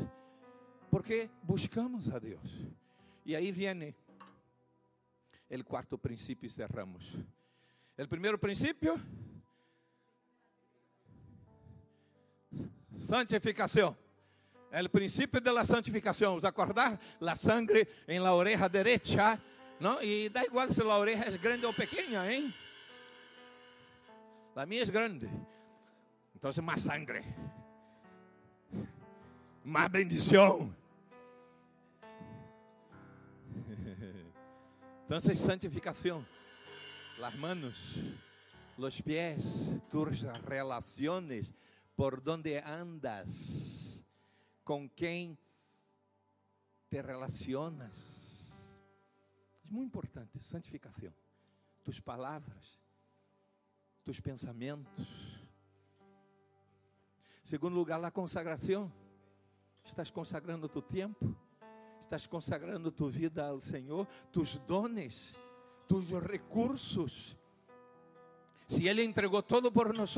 porque 0.90 1.30
buscamos 1.44 2.12
a 2.12 2.18
Deus. 2.18 2.42
E 3.24 3.37
aí 3.37 3.52
vem 3.52 3.94
o 5.48 5.64
quarto 5.64 5.96
princípio 5.96 6.48
e 6.48 6.50
cerramos. 6.50 7.14
O 7.96 8.08
primeiro 8.08 8.37
princípio, 8.37 9.00
santificação. 12.92 13.96
O 14.85 14.88
princípio 14.88 15.40
da 15.40 15.64
santificação. 15.64 16.35
Os 16.35 16.44
acordar 16.44 16.98
la 17.20 17.37
sangre 17.37 17.87
em 18.08 18.18
la 18.18 18.35
oreja 18.35 18.68
derecha. 18.68 19.40
Não? 19.78 20.02
E 20.02 20.28
dá 20.30 20.42
igual 20.44 20.68
se 20.68 20.82
a 20.82 20.98
oreja 20.98 21.26
é 21.26 21.38
grande 21.38 21.64
ou 21.64 21.72
pequena, 21.72 22.32
hein? 22.32 22.52
La 24.54 24.66
mía 24.66 24.82
es 24.82 24.90
grande. 24.90 25.30
Entonces 26.34 26.62
más 26.62 26.82
sangre. 26.82 27.24
Más 29.64 29.90
bendición. 29.90 30.76
Entonces 35.02 35.38
santificación. 35.38 36.26
Las 37.20 37.34
manos, 37.36 37.74
los 38.76 39.00
pies, 39.00 39.70
tus 39.90 40.22
relaciones, 40.44 41.54
por 41.94 42.22
donde 42.22 42.58
andas, 42.60 44.04
con 44.64 44.88
quién 44.88 45.38
te 46.88 47.00
relacionas. 47.00 47.92
Es 49.64 49.70
muy 49.70 49.84
importante, 49.84 50.40
santificación. 50.40 51.14
Tus 51.82 52.00
palabras, 52.00 52.81
tus 54.04 54.20
pensamentos. 54.20 55.06
Segundo 57.42 57.74
lugar, 57.74 58.02
a 58.04 58.10
consagração. 58.10 58.90
Estás 59.84 60.10
consagrando 60.10 60.68
tu 60.68 60.80
tempo, 60.80 61.34
estás 62.00 62.26
consagrando 62.26 62.92
tu 62.92 63.08
vida 63.08 63.48
ao 63.48 63.60
Senhor, 63.60 64.06
tus 64.30 64.56
dones, 64.60 65.34
tus 65.88 66.10
recursos. 66.10 67.36
Se 68.68 68.86
Ele 68.86 69.02
entregou 69.02 69.42
todo 69.42 69.72
por 69.72 69.92
nós, 69.96 70.16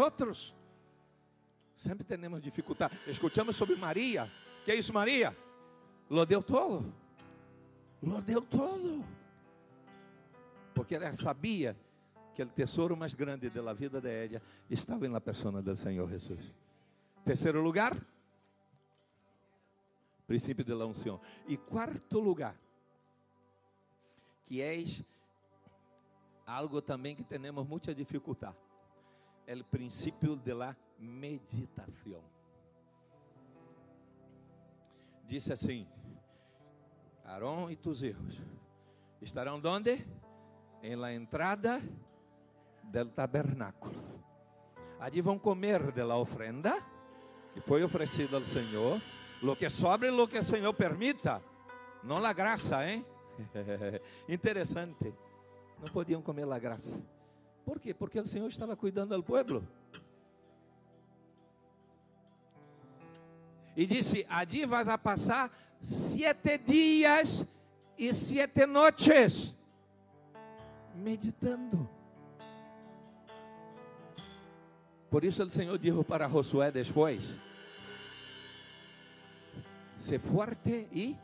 sempre 1.77 2.05
temos 2.05 2.43
dificuldade. 2.43 2.97
Escutamos 3.07 3.57
sobre 3.57 3.75
Maria. 3.77 4.31
Que 4.65 4.73
é 4.73 4.77
isso, 4.77 4.93
Maria? 4.93 5.37
Lo 6.11 6.25
deu 6.27 6.43
todo. 6.43 6.93
Lo 8.03 8.21
deu 8.21 8.43
todo. 8.43 9.03
Porque 10.75 10.95
ela 10.95 11.13
sabia 11.15 11.77
que 12.35 12.43
o 12.43 12.47
tesouro 12.47 12.97
mais 12.97 13.15
grande 13.15 13.49
da 13.49 13.73
vida 13.73 14.01
de 14.01 14.09
ella 14.09 14.43
estava 14.69 15.09
na 15.09 15.21
persona 15.21 15.63
do 15.63 15.77
Senhor 15.77 16.09
Jesus. 16.09 16.53
Terceiro 17.25 17.63
lugar, 17.63 17.97
princípio 20.27 20.65
de 20.65 20.75
la 20.75 20.85
unção. 20.85 21.21
E 21.47 21.57
quarto 21.57 22.19
lugar, 22.19 22.57
que 24.45 24.61
é 24.61 24.83
algo 26.45 26.83
também 26.83 27.15
que 27.15 27.25
temos 27.25 27.67
muita 27.67 27.95
dificuldade, 27.95 28.57
é 29.47 29.55
o 29.55 29.65
princípio 29.65 30.37
de 30.37 30.53
la 30.53 30.77
meditação. 30.99 32.23
Disse 35.27 35.53
assim: 35.53 35.87
Arão 37.25 37.71
e 37.71 37.77
tus 37.77 38.03
hijos 38.03 38.39
estarão 39.23 39.61
onde? 39.65 40.05
Em 40.83 40.97
la 40.97 41.15
entrada 41.15 41.81
del 42.91 43.11
tabernáculo. 43.11 43.95
Allí 45.01 45.21
vão 45.21 45.39
comer 45.39 45.93
de 45.93 46.03
la 46.03 46.17
ofrenda 46.17 46.83
que 47.53 47.61
foi 47.61 47.85
oferecida 47.85 48.37
ao 48.37 48.43
Senhor, 48.43 49.01
lo 49.43 49.55
que 49.55 49.71
sobre 49.71 50.11
lo 50.11 50.27
que 50.27 50.39
o 50.39 50.45
Senhor 50.45 50.73
permita, 50.75 51.41
não 52.03 52.19
la 52.19 52.33
graça, 52.33 52.89
hein? 52.89 53.05
Interessante. 54.29 55.15
Não 55.79 55.93
podiam 55.93 56.21
comer 56.21 56.45
la 56.45 56.59
graça. 56.59 56.99
Por 57.65 57.79
quê? 57.79 57.95
Porque 57.95 58.19
o 58.19 58.27
Senhor 58.27 58.49
estava 58.49 58.77
cuidando 58.77 59.17
do 59.17 59.23
povo. 59.23 59.63
E 63.77 63.87
disse: 63.87 64.25
Allí 64.29 64.67
vas 64.67 64.89
a 64.89 64.99
passar 64.99 65.51
sete 65.81 66.59
dias 66.59 67.47
e 67.99 68.13
sete 68.13 68.67
noites 68.67 69.55
meditando. 70.95 71.89
Por 75.15 75.23
isso 75.23 75.45
o 75.45 75.49
Senhor 75.49 75.79
disse 75.79 76.03
para 76.03 76.29
Josué 76.29 76.73
depois: 76.73 77.23
Se 79.97 80.19
forte 80.19 80.89
e 80.91 81.17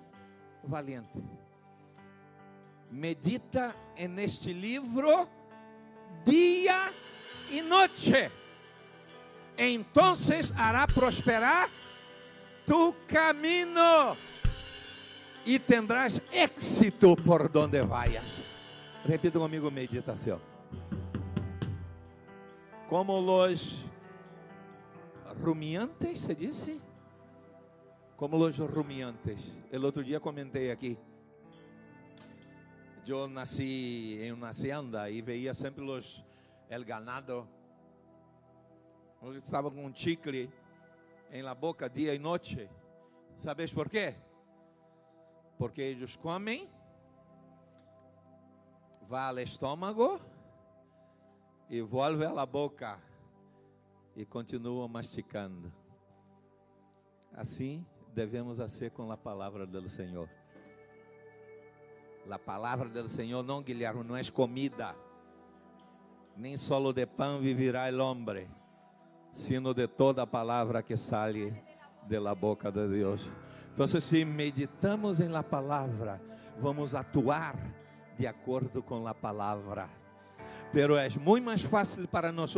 valiente. 0.62 1.20
Medita 2.88 3.74
neste 4.08 4.52
livro 4.52 5.26
dia 6.24 6.92
e 7.50 7.62
noite. 7.62 8.30
Então 9.58 10.14
hará 10.56 10.86
prosperar 10.86 11.68
tu 12.64 12.94
caminho 13.08 14.16
e 15.44 15.58
tendrás 15.58 16.22
éxito 16.30 17.16
por 17.16 17.48
donde 17.48 17.82
vayas. 17.82 18.54
Repita 19.04 19.40
comigo 19.40 19.68
meditação 19.68 20.49
como 22.90 23.20
los 23.20 23.86
rumiantes, 25.40 26.22
se 26.22 26.34
disse? 26.34 26.80
Como 28.16 28.36
los 28.36 28.58
rumiantes. 28.58 29.40
El 29.70 29.84
outro 29.84 30.02
dia 30.02 30.18
comentei 30.18 30.72
aqui. 30.72 30.98
Eu 33.06 33.28
nasci 33.28 34.18
em 34.20 34.32
uma 34.32 34.48
hacienda 34.48 35.08
e 35.08 35.22
veia 35.22 35.54
sempre 35.54 35.84
los, 35.84 36.24
el 36.68 36.84
ganado. 36.84 37.46
Eu 39.22 39.38
estava 39.38 39.70
com 39.70 39.84
um 39.84 39.94
chicle 39.94 40.50
em 41.30 41.42
la 41.42 41.54
boca 41.54 41.88
dia 41.88 42.12
e 42.12 42.18
noite. 42.18 42.68
Sabes 43.38 43.72
por 43.72 43.88
quê? 43.88 44.16
Porque 45.56 45.80
eles 45.80 46.16
comem, 46.16 46.68
vai 49.08 49.28
ao 49.28 49.38
estômago 49.38 50.20
e 51.70 51.80
volve 51.80 52.24
à 52.24 52.44
boca 52.44 52.98
e 54.16 54.26
continua 54.26 54.88
masticando. 54.88 55.72
Assim 57.32 57.86
devemos 58.12 58.58
ser 58.72 58.90
com 58.90 59.10
a 59.12 59.16
palavra 59.16 59.64
do 59.64 59.88
Senhor. 59.88 60.28
A 62.28 62.38
palavra 62.38 62.88
do 62.88 63.08
Senhor, 63.08 63.42
não, 63.44 63.62
Guilherme, 63.62 64.02
não 64.02 64.16
é 64.16 64.24
comida. 64.24 64.96
Nem 66.36 66.56
solo 66.56 66.92
de 66.92 67.06
pão 67.06 67.40
vivirá 67.40 67.88
o 67.90 68.00
homem, 68.00 68.48
sino 69.32 69.72
de 69.72 69.86
toda 69.86 70.22
a 70.22 70.26
palavra 70.26 70.82
que 70.82 70.96
sale 70.96 71.52
de 72.06 72.18
la 72.18 72.34
boca 72.34 72.70
de 72.70 72.88
Deus. 72.88 73.30
Então, 73.72 73.86
se 73.86 74.24
meditamos 74.24 75.20
em 75.20 75.28
la 75.28 75.42
palavra, 75.42 76.20
vamos 76.58 76.94
atuar 76.94 77.54
de 78.18 78.26
acordo 78.26 78.82
com 78.82 79.06
a 79.06 79.14
palavra. 79.14 79.99
Pero 80.72 80.96
é 80.96 81.08
muito 81.18 81.44
mais 81.44 81.62
fácil 81.62 82.06
para 82.08 82.30
nós 82.30 82.54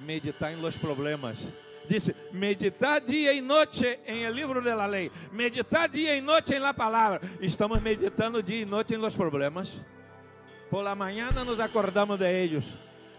meditar 0.00 0.52
em 0.52 0.56
los 0.56 0.76
problemas. 0.76 1.36
Dice, 1.88 2.14
meditar 2.32 3.00
dia 3.00 3.32
e 3.32 3.40
noite 3.40 3.98
em 4.06 4.22
el 4.22 4.32
livro 4.32 4.62
de 4.62 4.74
la 4.74 4.86
lei. 4.86 5.10
Meditar 5.32 5.88
dia 5.88 6.16
e 6.16 6.20
noite 6.20 6.54
em 6.54 6.60
la 6.60 6.72
palavra. 6.72 7.20
Estamos 7.40 7.82
meditando 7.82 8.42
dia 8.42 8.62
e 8.62 8.64
noite 8.64 8.94
em 8.94 8.96
los 8.96 9.16
problemas. 9.16 9.72
Por 10.70 10.84
la 10.84 10.94
mañana 10.94 11.44
nos 11.44 11.58
acordamos 11.58 12.18
de 12.18 12.30
ellos. 12.30 12.64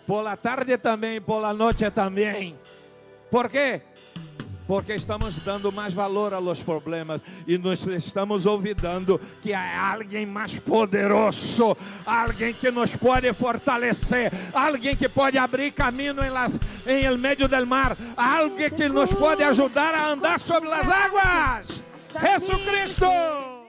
Por 0.08 0.24
la 0.24 0.38
tarde 0.38 0.78
também, 0.78 1.20
por 1.22 1.42
la 1.42 1.54
noite 1.54 1.90
também. 1.92 2.58
¿Por 3.30 3.50
quê? 3.50 3.82
Porque 4.72 4.96
estamos 4.96 5.36
dando 5.44 5.70
mais 5.70 5.94
valor 5.94 6.34
aos 6.34 6.64
problemas 6.64 7.20
e 7.46 7.58
nós 7.58 7.86
estamos 7.88 8.46
olvidando 8.46 9.20
que 9.44 9.52
há 9.52 9.92
alguém 9.92 10.26
mais 10.26 10.56
poderoso, 10.56 11.76
alguém 12.06 12.54
que 12.54 12.72
nos 12.72 12.96
pode 12.96 13.34
fortalecer, 13.34 14.32
alguém 14.54 14.96
que 14.96 15.10
pode 15.10 15.38
abrir 15.38 15.74
caminho 15.74 16.24
em, 16.24 16.30
las, 16.30 16.54
em 16.88 17.04
el 17.04 17.18
meio 17.18 17.50
do 17.50 17.68
mar, 17.68 17.98
alguém 18.16 18.70
que 18.70 18.88
nos 18.88 19.12
pode 19.12 19.44
ajudar 19.44 19.94
a 19.94 20.08
andar 20.08 20.40
sobre 20.40 20.72
as 20.72 20.90
águas. 20.90 21.82
Jesus 22.22 22.64
Cristo! 22.64 23.61